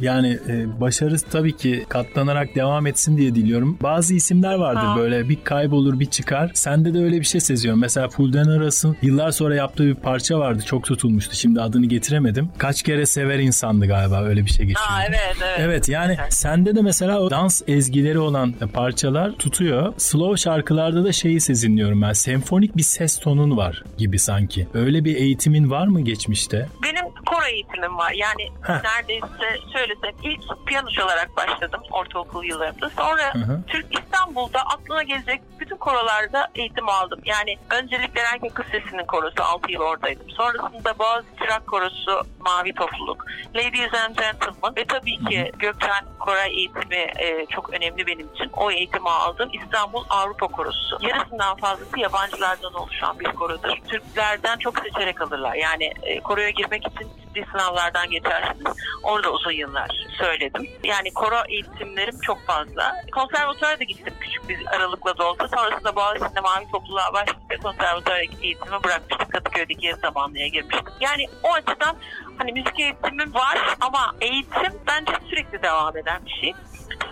Yani 0.00 0.38
e, 0.48 0.80
başarı 0.80 1.16
tabii 1.18 1.56
ki 1.56 1.86
katlanarak 1.88 2.54
devam 2.54 2.86
etsin 2.86 3.16
diye 3.18 3.34
diliyorum. 3.34 3.78
Bazı 3.82 4.14
isimler 4.14 4.54
vardır 4.54 4.86
Ha. 4.86 4.96
böyle 4.96 5.28
bir 5.28 5.44
kaybolur 5.44 6.00
bir 6.00 6.06
çıkar. 6.10 6.50
Sende 6.54 6.94
de 6.94 6.98
öyle 6.98 7.20
bir 7.20 7.24
şey 7.26 7.40
seziyorum. 7.40 7.80
Mesela 7.80 8.08
Fulden 8.08 8.44
Aras'ın 8.48 8.96
yıllar 9.02 9.30
sonra 9.30 9.54
yaptığı 9.54 9.86
bir 9.86 9.94
parça 9.94 10.38
vardı. 10.38 10.62
Çok 10.66 10.84
tutulmuştu. 10.84 11.36
Şimdi 11.36 11.60
adını 11.60 11.86
getiremedim. 11.86 12.50
Kaç 12.58 12.82
kere 12.82 13.06
sever 13.06 13.38
insandı 13.38 13.86
galiba 13.86 14.22
öyle 14.24 14.44
bir 14.44 14.50
şey 14.50 14.66
geçiyor. 14.66 14.86
Evet 15.08 15.36
evet. 15.42 15.58
Evet 15.58 15.88
yani 15.88 16.16
Evet. 16.20 16.34
sende 16.34 16.74
de 16.76 16.82
mesela 16.82 17.20
o 17.20 17.30
dans 17.30 17.62
ezgileri 17.68 18.18
olan 18.18 18.52
parçalar 18.74 19.32
tutuyor. 19.32 19.92
Slow 19.98 20.36
şarkılarda 20.36 21.04
da 21.04 21.12
şeyi 21.12 21.40
sezinliyorum 21.40 22.02
ben. 22.02 22.12
Senfonik 22.12 22.76
bir 22.76 22.82
ses 22.82 23.18
tonun 23.18 23.56
var 23.56 23.82
gibi 23.98 24.18
sanki. 24.18 24.68
Öyle 24.74 25.04
bir 25.04 25.16
eğitimin 25.16 25.70
var 25.70 25.86
mı 25.86 26.00
geçmişte? 26.00 26.68
Benim 26.82 27.04
koro 27.26 27.44
eğitimim 27.46 27.98
var. 27.98 28.12
Yani 28.12 28.50
Heh. 28.62 28.74
neredeyse 28.84 29.58
söylesem 29.72 30.10
ilk 30.22 30.66
piyano 30.66 30.88
çalarak 30.90 31.36
başladım 31.36 31.80
ortaokul 31.90 32.44
yıllarımda. 32.44 32.90
Sonra 32.90 33.34
Hı 33.34 33.38
hı. 33.38 33.60
Türk 33.66 33.86
İstanbul'da 33.98 34.60
aklına 34.60 35.02
gelecek 35.02 35.40
bütün 35.60 35.76
korolarda 35.76 36.48
eğitim 36.54 36.88
aldım. 36.88 37.20
Yani 37.24 37.56
öncelikle 37.70 38.20
Erkek 38.20 38.54
Kız 38.54 38.66
Sesi'nin 38.66 39.06
korosu 39.06 39.42
6 39.42 39.72
yıl 39.72 39.80
oradaydım. 39.80 40.30
Sonrasında 40.30 40.98
Boğaziçi 40.98 41.30
Çırak 41.38 41.66
Korosu 41.66 42.22
Mavi 42.40 42.72
Topluluk, 42.74 43.26
Ladies 43.54 43.94
and 43.94 44.16
Gentlemen 44.16 44.76
ve 44.76 44.84
tabii 44.92 45.24
ki 45.24 45.52
Gökçen 45.58 46.04
Kora 46.18 46.44
eğitimi 46.44 47.06
e, 47.18 47.46
çok 47.46 47.70
önemli 47.72 48.06
benim 48.06 48.28
için. 48.34 48.50
O 48.56 48.70
eğitimi 48.70 49.10
aldım. 49.10 49.50
İstanbul 49.52 50.04
Avrupa 50.08 50.46
Korosu. 50.48 50.98
Yarısından 51.00 51.56
fazlası 51.56 52.00
yabancılardan 52.00 52.74
oluşan 52.74 53.20
bir 53.20 53.24
korodur. 53.24 53.76
Türklerden 53.88 54.58
çok 54.58 54.78
seçerek 54.78 55.20
alırlar. 55.20 55.54
Yani 55.54 55.92
e, 56.02 56.20
koroya 56.20 56.50
girmek 56.50 56.86
için 56.86 57.08
ciddi 57.20 57.46
sınavlardan 57.52 58.10
geçersiniz. 58.10 58.76
Orada 59.02 59.32
uzun 59.32 59.52
yıllar 59.52 59.90
söyledim. 60.18 60.66
Yani 60.84 61.14
koro 61.14 61.42
eğitimlerim 61.48 62.20
çok 62.20 62.46
fazla. 62.46 62.94
Konservatuvara 63.12 63.80
da 63.80 63.84
gittim 63.84 64.14
küçük 64.20 64.48
bir 64.48 64.66
aralıkla 64.76 65.18
da 65.18 65.30
olsa. 65.30 65.48
Sonrasında 65.48 65.96
Boğaziçi'nde 65.96 66.40
Mavi 66.40 66.70
Topluluğa 66.72 67.12
başlayıp 67.12 67.50
ve 67.50 67.56
konservatuvar 67.56 68.18
eğitimi 68.18 68.84
bırakmıştım. 68.84 69.28
Kadıköy'deki 69.28 69.86
yarı 69.86 70.00
zamanlıya 70.00 70.46
girmiştim. 70.46 70.92
Yani 71.00 71.26
o 71.42 71.52
açıdan 71.52 71.96
hani 72.40 72.52
müzik 72.52 72.80
eğitimim 72.80 73.34
var 73.34 73.58
ama 73.80 74.14
eğitim 74.20 74.72
bence 74.86 75.12
sürekli 75.30 75.62
devam 75.62 75.96
eden 75.96 76.20
bir 76.26 76.30
şey 76.40 76.52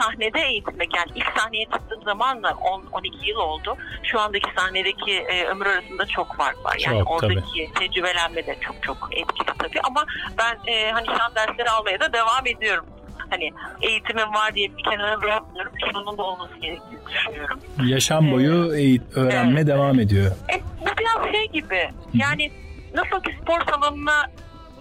sahnede 0.01 0.41
eğitilmek 0.41 0.95
yani 0.97 1.11
ilk 1.15 1.27
sahneye 1.39 1.65
çıktığım 1.65 2.03
zamanla 2.03 2.49
10-12 2.51 3.27
yıl 3.29 3.37
oldu. 3.37 3.77
Şu 4.03 4.21
andaki 4.21 4.51
sahnedeki 4.57 5.13
e, 5.13 5.45
ömür 5.47 5.67
arasında 5.67 6.07
çok 6.07 6.37
fark 6.37 6.65
var. 6.65 6.77
Yani 6.87 6.99
Çok, 6.99 7.21
tabii. 7.21 7.33
oradaki 7.35 7.71
tecrübelenme 7.79 8.47
de 8.47 8.57
çok 8.61 8.83
çok 8.83 9.09
etkili 9.13 9.59
tabii 9.59 9.81
ama 9.85 10.05
ben 10.39 10.73
e, 10.73 10.91
hani 10.91 11.07
şan 11.07 11.35
dersleri 11.35 11.71
almaya 11.71 12.01
da 12.01 12.13
devam 12.13 12.47
ediyorum. 12.47 12.87
Hani 13.31 13.51
eğitimim 13.83 14.35
var 14.35 14.55
diye 14.55 14.77
bir 14.77 14.83
kenara 14.85 15.23
bırakmıyorum. 15.23 15.73
Bunun 15.95 16.19
da 16.19 16.23
olması 16.23 16.55
gerektiğini 16.55 17.01
düşünüyorum. 17.13 17.61
Yaşam 17.85 18.33
boyu 18.33 18.77
eğit- 18.77 19.15
öğrenme 19.17 19.53
Evet. 19.61 19.67
devam 19.67 20.01
ediyor. 20.01 20.33
E, 20.55 20.61
bu 20.81 20.87
biraz 20.99 21.33
şey 21.33 21.49
gibi. 21.49 21.89
Yani 22.15 22.51
nasıl 22.95 23.23
ki 23.23 23.39
spor 23.43 23.61
salonuna 23.71 24.27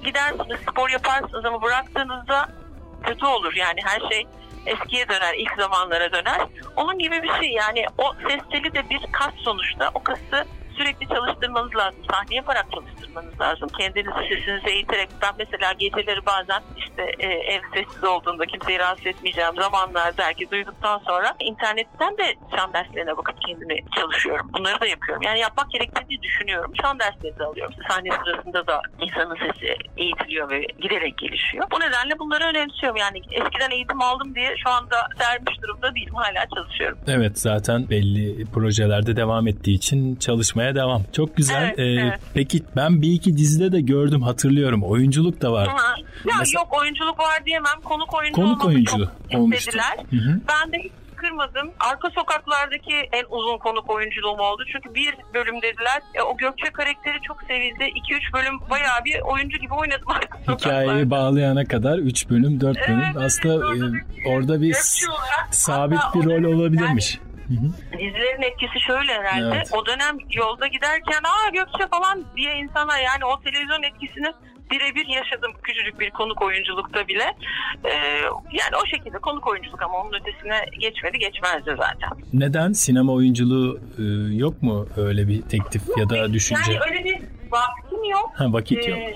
gidersiniz, 0.03 0.59
spor 0.71 0.89
yaparsınız 0.89 1.45
ama 1.45 1.61
bıraktığınızda 1.61 2.49
kötü 3.03 3.25
olur. 3.25 3.53
Yani 3.55 3.79
her 3.83 4.09
şey 4.09 4.27
eskiye 4.65 5.09
döner, 5.09 5.33
ilk 5.37 5.51
zamanlara 5.59 6.11
döner. 6.11 6.47
Onun 6.75 6.99
gibi 6.99 7.23
bir 7.23 7.33
şey 7.41 7.49
yani 7.51 7.85
o 7.97 8.13
ses 8.13 8.63
de 8.73 8.89
bir 8.89 9.01
kas 9.11 9.33
sonuçta. 9.35 9.91
O 9.93 10.03
kası 10.03 10.47
sürekli 10.77 11.07
çalıştırmanız 11.07 11.75
lazım. 11.75 11.99
Sahne 12.11 12.35
yaparak 12.35 12.65
çalıştırmanız 12.71 13.41
lazım. 13.41 13.69
Kendinizi 13.79 14.09
sesinizi 14.29 14.69
eğiterek 14.69 15.09
ben 15.21 15.33
mesela 15.37 15.73
geceleri 15.73 16.25
bazen 16.25 16.61
işte 16.77 17.03
e, 17.19 17.27
ev 17.27 17.61
sessiz 17.73 18.03
olduğunda 18.03 18.45
kimseyi 18.45 18.79
rahatsız 18.79 19.05
etmeyeceğim 19.05 19.55
zamanlarda 19.55 20.23
herkes 20.23 20.51
uyuduktan 20.51 21.01
sonra 21.07 21.35
internetten 21.39 22.17
de 22.17 22.35
şan 22.55 22.73
derslerine 22.73 23.17
bakıp 23.17 23.35
kendimi 23.47 23.75
çalışıyorum. 23.95 24.49
Bunları 24.53 24.81
da 24.81 24.85
yapıyorum. 24.85 25.23
Yani 25.23 25.39
yapmak 25.39 25.71
gerektiğini 25.71 26.21
düşünüyorum. 26.21 26.73
Şan 26.81 26.99
dersleri 26.99 27.39
de 27.39 27.43
alıyorum. 27.43 27.73
Sahne 27.89 28.09
sırasında 28.25 28.67
da 28.67 28.81
insanın 29.01 29.35
sesi 29.35 29.75
eğitiliyor 29.97 30.49
ve 30.49 30.65
giderek 30.81 31.17
gelişiyor. 31.17 31.65
Bu 31.71 31.79
nedenle 31.79 32.19
bunları 32.19 32.43
önemsiyorum. 32.43 32.97
Yani 32.97 33.21
eskiden 33.31 33.71
eğitim 33.71 34.01
aldım 34.01 34.35
diye 34.35 34.55
şu 34.63 34.69
anda 34.69 35.07
dermiş 35.19 35.61
durumda 35.61 35.95
değilim. 35.95 36.15
Hala 36.15 36.45
çalışıyorum. 36.55 36.97
Evet 37.07 37.39
zaten 37.39 37.89
belli 37.89 38.45
projelerde 38.45 39.15
devam 39.15 39.47
ettiği 39.47 39.75
için 39.75 40.15
çalışmaya 40.15 40.66
devam. 40.75 41.03
Çok 41.15 41.37
güzel. 41.37 41.63
Evet, 41.63 41.79
Ee, 41.79 41.83
evet. 41.83 42.19
Peki 42.33 42.63
ben 42.75 43.01
bir 43.01 43.11
iki 43.13 43.37
dizide 43.37 43.71
de 43.71 43.81
gördüm 43.81 44.21
hatırlıyorum. 44.21 44.83
Oyunculuk 44.83 45.41
da 45.41 45.51
var. 45.51 45.67
Ha. 45.67 45.95
Ya 46.25 46.35
Mesela- 46.39 46.61
yok 46.61 46.77
oyunculuk 46.81 47.19
var 47.19 47.45
diyemem. 47.45 47.81
Konuk 47.83 48.13
oyuncu 48.13 48.35
Konuk 48.41 48.65
oyuncu 48.65 49.07
istediler. 49.55 49.97
Hı 50.09 50.15
hı. 50.15 50.39
Ben 50.49 50.71
de 50.71 50.77
hiç 50.83 50.91
kırmadım. 51.15 51.71
Arka 51.79 52.09
sokaklardaki 52.09 52.93
en 53.11 53.23
uzun 53.29 53.57
konuk 53.57 53.89
oyunculuğum 53.89 54.39
oldu. 54.39 54.63
Çünkü 54.71 54.95
bir 54.95 55.13
bölüm 55.33 55.55
dediler. 55.61 56.01
E, 56.15 56.21
o 56.21 56.37
Gökçe 56.37 56.69
karakteri 56.73 57.17
çok 57.27 57.43
sevildi. 57.47 57.83
2-3 57.83 58.33
bölüm 58.33 58.59
bayağı 58.69 59.05
bir 59.05 59.19
oyuncu 59.21 59.57
gibi 59.57 59.73
oynadım 59.73 60.07
arka 60.09 60.53
Hikayeyi 60.53 61.09
bağlayana 61.09 61.65
kadar 61.65 61.97
3 61.97 62.29
bölüm 62.29 62.61
4 62.61 62.77
Evet, 62.77 62.89
bölüm. 62.89 63.01
evet, 63.05 63.15
Aslında 63.17 63.55
orada 63.55 63.87
e, 63.87 63.93
bir- 63.93 64.25
orada 64.25 64.61
bir 64.61 64.75
sabit 65.51 65.99
bir 66.15 66.23
rol 66.25 66.53
olabilirmiş. 66.57 67.17
Hı 67.17 67.21
hı. 67.21 67.26
Dizilerin 67.93 68.41
etkisi 68.41 68.79
şöyle 68.87 69.13
herhalde. 69.13 69.55
Evet. 69.55 69.69
O 69.73 69.85
dönem 69.85 70.17
yolda 70.31 70.67
giderken 70.67 71.23
aa 71.23 71.49
Gökçe 71.49 71.87
falan 71.87 72.23
diye 72.37 72.55
insana 72.55 72.97
yani 72.97 73.25
o 73.25 73.41
televizyon 73.41 73.83
etkisini 73.83 74.33
birebir 74.71 75.07
yaşadım 75.07 75.51
küçücük 75.63 75.99
bir 75.99 76.09
konuk 76.09 76.41
oyunculukta 76.41 77.07
bile. 77.07 77.35
Ee, 77.85 77.91
yani 78.51 78.75
o 78.83 78.85
şekilde 78.85 79.17
konuk 79.17 79.47
oyunculuk 79.47 79.81
ama 79.81 79.97
onun 79.97 80.13
ötesine 80.13 80.65
geçmedi 80.79 81.19
geçmezdi 81.19 81.75
zaten. 81.77 82.09
Neden? 82.33 82.71
Sinema 82.71 83.13
oyunculuğu 83.13 83.79
e, 83.97 84.03
yok 84.35 84.63
mu 84.63 84.87
öyle 84.97 85.27
bir 85.27 85.41
teklif 85.41 85.81
ya 85.97 86.09
da 86.09 86.33
düşünce? 86.33 86.71
Yani 86.71 86.83
öyle 86.89 87.03
bir 87.03 87.36
vaktim 87.51 88.03
yok. 88.03 88.29
Ha, 88.35 88.45
vakit 88.53 88.87
yok. 88.87 88.99
Ee, 88.99 89.15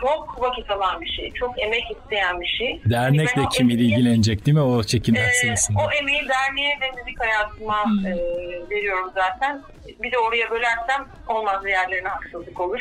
çok 0.00 0.40
vakit 0.40 0.70
alan 0.70 1.00
bir 1.00 1.06
şey. 1.06 1.32
Çok 1.32 1.62
emek 1.62 1.84
isteyen 1.90 2.40
bir 2.40 2.46
şey. 2.46 2.80
Dernekle 2.90 3.32
Ben 3.36 3.42
o 3.46 3.48
kim 3.48 3.70
emeği- 3.70 3.76
ilgilenecek 3.92 4.46
değil 4.46 4.56
mi 4.56 4.62
o 4.62 4.82
çekimler 4.84 5.28
Ee, 5.28 5.32
sırasında? 5.32 5.78
o 5.78 5.90
emeği 6.00 6.22
derneğe 6.28 6.78
ve 6.80 6.90
müzik 7.00 7.20
hayatıma 7.20 7.84
e, 8.06 8.10
veriyorum 8.70 9.10
zaten. 9.14 9.62
Bir 10.02 10.12
de 10.12 10.18
oraya 10.18 10.50
bölersem 10.50 11.06
olmaz 11.28 11.66
yerlerine 11.66 12.08
haksızlık 12.08 12.60
olur. 12.60 12.80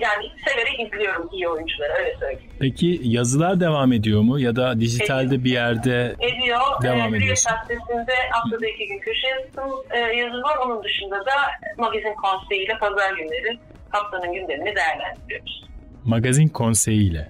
Yani 0.00 0.26
severek 0.48 0.80
izliyorum 0.80 1.28
iyi 1.32 1.48
oyuncuları 1.48 1.92
öyle 1.92 2.16
söyleyeyim. 2.20 2.50
Peki 2.60 3.00
yazılar 3.02 3.60
devam 3.60 3.92
ediyor 3.92 4.20
mu 4.22 4.40
ya 4.40 4.56
da 4.56 4.80
dijitalde 4.80 5.44
bir 5.44 5.50
yerde 5.50 6.16
Ediyor. 6.20 6.60
Devam 6.82 6.98
ee, 6.98 7.04
Hürriyet 7.04 7.22
ediyorsun. 7.22 7.52
Gazetesi'nde 7.52 8.14
haftada 8.30 8.66
iki 8.66 8.86
gün 8.88 8.98
köşe 8.98 9.28
yazısı, 9.28 9.60
e, 9.90 9.98
yazı 9.98 10.42
var. 10.42 10.56
Onun 10.66 10.84
dışında 10.84 11.16
da 11.16 11.32
magazin 11.78 12.14
konseyiyle 12.14 12.78
pazar 12.78 13.12
günleri 13.12 13.58
haftanın 13.90 14.32
gündemini 14.32 14.76
değerlendiriyoruz. 14.76 15.68
magazin 16.04 16.48
konseyiyle? 16.48 17.28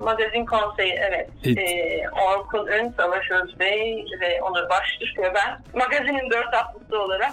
Magazin 0.00 0.44
konseyi 0.44 0.92
evet. 0.92 1.30
Evet. 1.44 1.58
Ee, 1.58 2.02
Orkun 2.10 2.66
Ön, 2.66 2.94
Savaş 2.96 3.30
Özbey 3.30 4.04
ve 4.20 4.42
Onur 4.42 4.70
Baştürk 4.70 5.18
ve 5.18 5.32
ben 5.34 5.80
magazinin 5.80 6.30
dört 6.30 6.52
haftası 6.54 7.02
olarak 7.02 7.32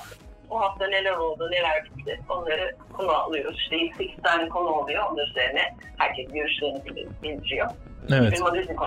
o 0.51 0.59
hafta 0.61 0.87
neler 0.87 1.11
oldu, 1.11 1.47
neler 1.51 1.83
bitti 1.85 2.19
onları 2.29 2.75
konu 2.93 3.11
alıyoruz. 3.11 3.57
İşte 3.59 3.77
8 3.97 4.23
tane 4.23 4.49
konu 4.49 4.67
oluyor. 4.69 5.03
Onun 5.11 5.17
üzerine 5.25 5.61
herkes 5.97 6.27
görüşlerini 6.33 6.85
bil- 6.85 7.07
bildiriyor. 7.23 7.67
Evet. 8.09 8.33
Bir 8.33 8.39
magazin 8.41 8.77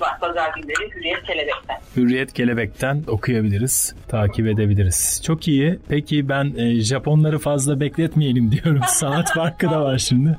var. 0.00 0.20
Pazar 0.20 0.52
günleri 0.56 0.90
Hürriyet 0.94 1.22
Kelebek'ten. 1.22 1.76
Hürriyet 1.96 2.32
Kelebek'ten 2.32 3.02
okuyabiliriz, 3.08 3.94
takip 4.08 4.46
edebiliriz. 4.46 5.22
Çok 5.26 5.48
iyi. 5.48 5.78
Peki 5.88 6.28
ben 6.28 6.54
e, 6.56 6.80
Japonları 6.80 7.38
fazla 7.38 7.80
bekletmeyelim 7.80 8.52
diyorum. 8.52 8.82
Saat 8.88 9.32
farkı 9.34 9.70
da 9.70 9.80
var 9.82 9.98
şimdi. 9.98 10.38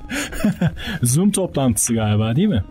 Zoom 1.04 1.32
toplantısı 1.32 1.94
galiba 1.96 2.36
değil 2.36 2.48
mi? 2.48 2.64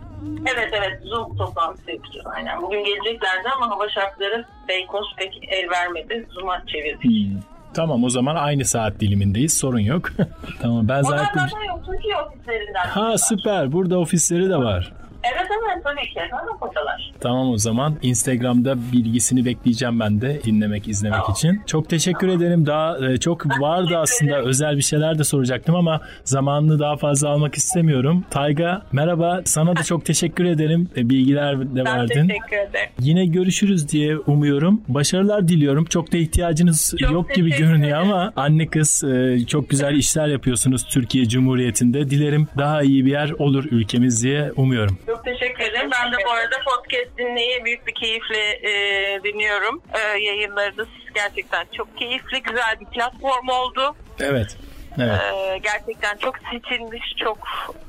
Evet 0.55 0.69
evet 0.73 0.99
Zoom 1.03 1.37
toplantısı 1.37 1.91
yapacağız 1.91 2.25
aynen. 2.35 2.61
Bugün 2.61 2.83
geleceklerdi 2.83 3.49
ama 3.55 3.69
hava 3.69 3.89
şartları 3.89 4.45
Beykoz 4.67 5.05
pek 5.17 5.39
el 5.51 5.69
vermedi. 5.69 6.25
Zoom'a 6.29 6.63
çevirdik. 6.67 7.03
Hmm. 7.03 7.56
Tamam 7.77 8.03
o 8.03 8.09
zaman 8.09 8.35
aynı 8.35 8.65
saat 8.65 8.99
dilimindeyiz. 8.99 9.57
Sorun 9.57 9.79
yok. 9.79 10.09
tamam 10.61 10.87
ben 10.87 11.03
Onlar 11.03 11.17
zaten... 11.17 11.47
zaten 11.47 11.63
yok 11.67 11.85
Türkiye 11.85 12.15
ofislerinden. 12.17 12.87
Ha 12.87 13.17
süper. 13.17 13.71
Burada 13.71 13.99
ofisleri 13.99 14.49
de 14.49 14.57
var. 14.57 14.93
Evet 15.23 15.47
evet 15.51 15.83
tabii 15.83 16.01
ki. 16.13 16.19
Zaten 16.31 16.47
buradalar. 16.61 17.11
Tamam 17.19 17.49
o 17.49 17.57
zaman 17.57 17.95
Instagram'da 18.01 18.75
bilgisini 18.91 19.45
bekleyeceğim 19.45 19.99
ben 19.99 20.21
de 20.21 20.41
dinlemek, 20.43 20.87
izlemek 20.87 21.19
Tamam. 21.19 21.33
için. 21.33 21.61
Çok 21.65 21.89
teşekkür 21.89 22.27
ederim. 22.27 22.65
Daha 22.65 23.07
e, 23.07 23.17
çok 23.17 23.45
vardı 23.61 23.97
aslında 23.97 24.41
özel 24.41 24.77
bir 24.77 24.81
şeyler 24.81 25.19
de 25.19 25.23
soracaktım 25.23 25.75
ama 25.75 26.01
zamanını 26.23 26.79
daha 26.79 26.97
fazla 26.97 27.29
almak 27.29 27.55
istemiyorum. 27.55 28.25
Tayga 28.29 28.81
merhaba. 28.91 29.41
Sana 29.45 29.75
da 29.75 29.83
çok 29.83 30.05
teşekkür 30.05 30.45
ederim. 30.45 30.89
E, 30.97 31.09
Bilgiler 31.09 31.59
de 31.61 31.75
Ben 31.75 31.85
verdin. 31.85 32.27
teşekkür 32.27 32.57
ederim. 32.69 32.89
Yine 32.99 33.25
görüşürüz 33.25 33.89
diye 33.89 34.17
umuyorum. 34.17 34.81
Başarılar 34.87 35.47
diliyorum. 35.47 35.85
Çok 35.85 36.13
da 36.13 36.17
ihtiyacınız 36.17 36.93
Çok 36.99 37.11
yok 37.11 37.35
gibi 37.35 37.49
görünüyor 37.57 37.99
ama 38.01 38.33
anne 38.35 38.67
kız 38.67 39.03
e, 39.03 39.39
çok 39.47 39.69
güzel 39.69 39.95
işler 39.95 40.27
yapıyorsunuz 40.27 40.83
Türkiye 40.85 41.25
Cumhuriyeti'nde. 41.27 42.09
Dilerim 42.09 42.47
daha 42.57 42.81
iyi 42.83 43.05
bir 43.05 43.11
yer 43.11 43.29
olur 43.31 43.65
ülkemiz 43.71 44.23
diye 44.23 44.51
umuyorum. 44.55 44.97
Çok 45.05 45.16
teşekkür 45.23 45.63
ederim. 45.63 45.89
Ben 45.91 46.11
de 46.11 46.15
bu 46.25 46.31
arada 46.31 46.55
podcast 46.65 47.17
dinleyi 47.17 47.65
büyük 47.65 47.87
bir 47.87 47.93
keyifle 47.93 48.51
e, 48.51 49.23
dinliyorum. 49.23 49.81
E, 49.93 50.19
yayınlarınız 50.19 50.87
gerçekten 51.15 51.65
çok 51.77 51.97
keyifli, 51.97 52.43
güzel 52.43 52.79
bir 52.79 52.85
platform 52.85 53.47
oldu. 53.47 53.95
Evet. 54.19 54.57
Evet. 54.99 55.19
E, 55.33 55.57
gerçekten 55.57 56.17
çok 56.17 56.35
seçilmiş, 56.51 57.03
çok 57.23 57.37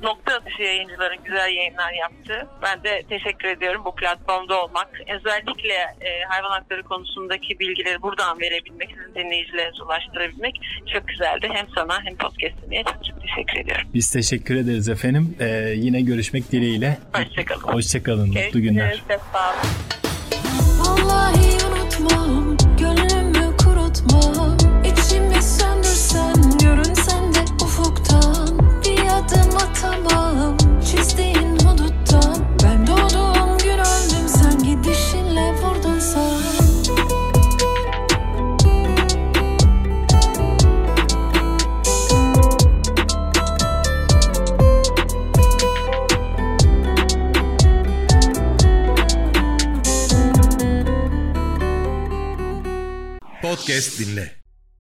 nokta 0.02 0.34
atışı 0.34 0.62
yayıncıların 0.62 1.24
güzel 1.24 1.52
yayınlar 1.54 1.92
yaptı. 1.92 2.46
Ben 2.62 2.84
de 2.84 3.02
teşekkür 3.08 3.48
ediyorum 3.48 3.82
bu 3.84 3.94
platformda 3.94 4.64
olmak. 4.64 4.88
Özellikle 5.16 5.74
e, 6.00 6.22
hayvan 6.28 6.50
hakları 6.50 6.82
konusundaki 6.82 7.58
bilgileri 7.58 8.02
buradan 8.02 8.40
verebilmek, 8.40 8.90
sizin 8.90 9.14
dinleyicilerinize 9.14 9.82
ulaştırabilmek 9.82 10.60
çok 10.92 11.08
güzeldi. 11.08 11.48
Hem 11.52 11.66
sana 11.74 12.04
hem 12.04 12.16
podcast 12.16 12.62
dinleye 12.66 12.84
çok, 12.84 13.04
çok 13.04 13.22
teşekkür 13.22 13.60
ediyorum. 13.60 13.88
Biz 13.94 14.10
teşekkür 14.10 14.56
ederiz 14.56 14.88
efendim. 14.88 15.36
Ee, 15.40 15.72
yine 15.76 16.00
görüşmek 16.00 16.52
dileğiyle. 16.52 16.98
Hoşçakalın. 17.12 17.72
Hoşçakalın. 17.72 18.28
Mutlu 18.28 18.60
günler. 18.60 18.88
Görüşürüz. 18.88 19.08
Olun. 19.10 19.98
Vallahi 20.78 21.58
unutmam 21.66 22.56
Gönlümü 22.78 23.56
kurutmam 23.56 24.56
İçimi 24.84 25.42
söndürsen 25.42 25.77
Podcast 53.68 53.98
dinle. 53.98 54.37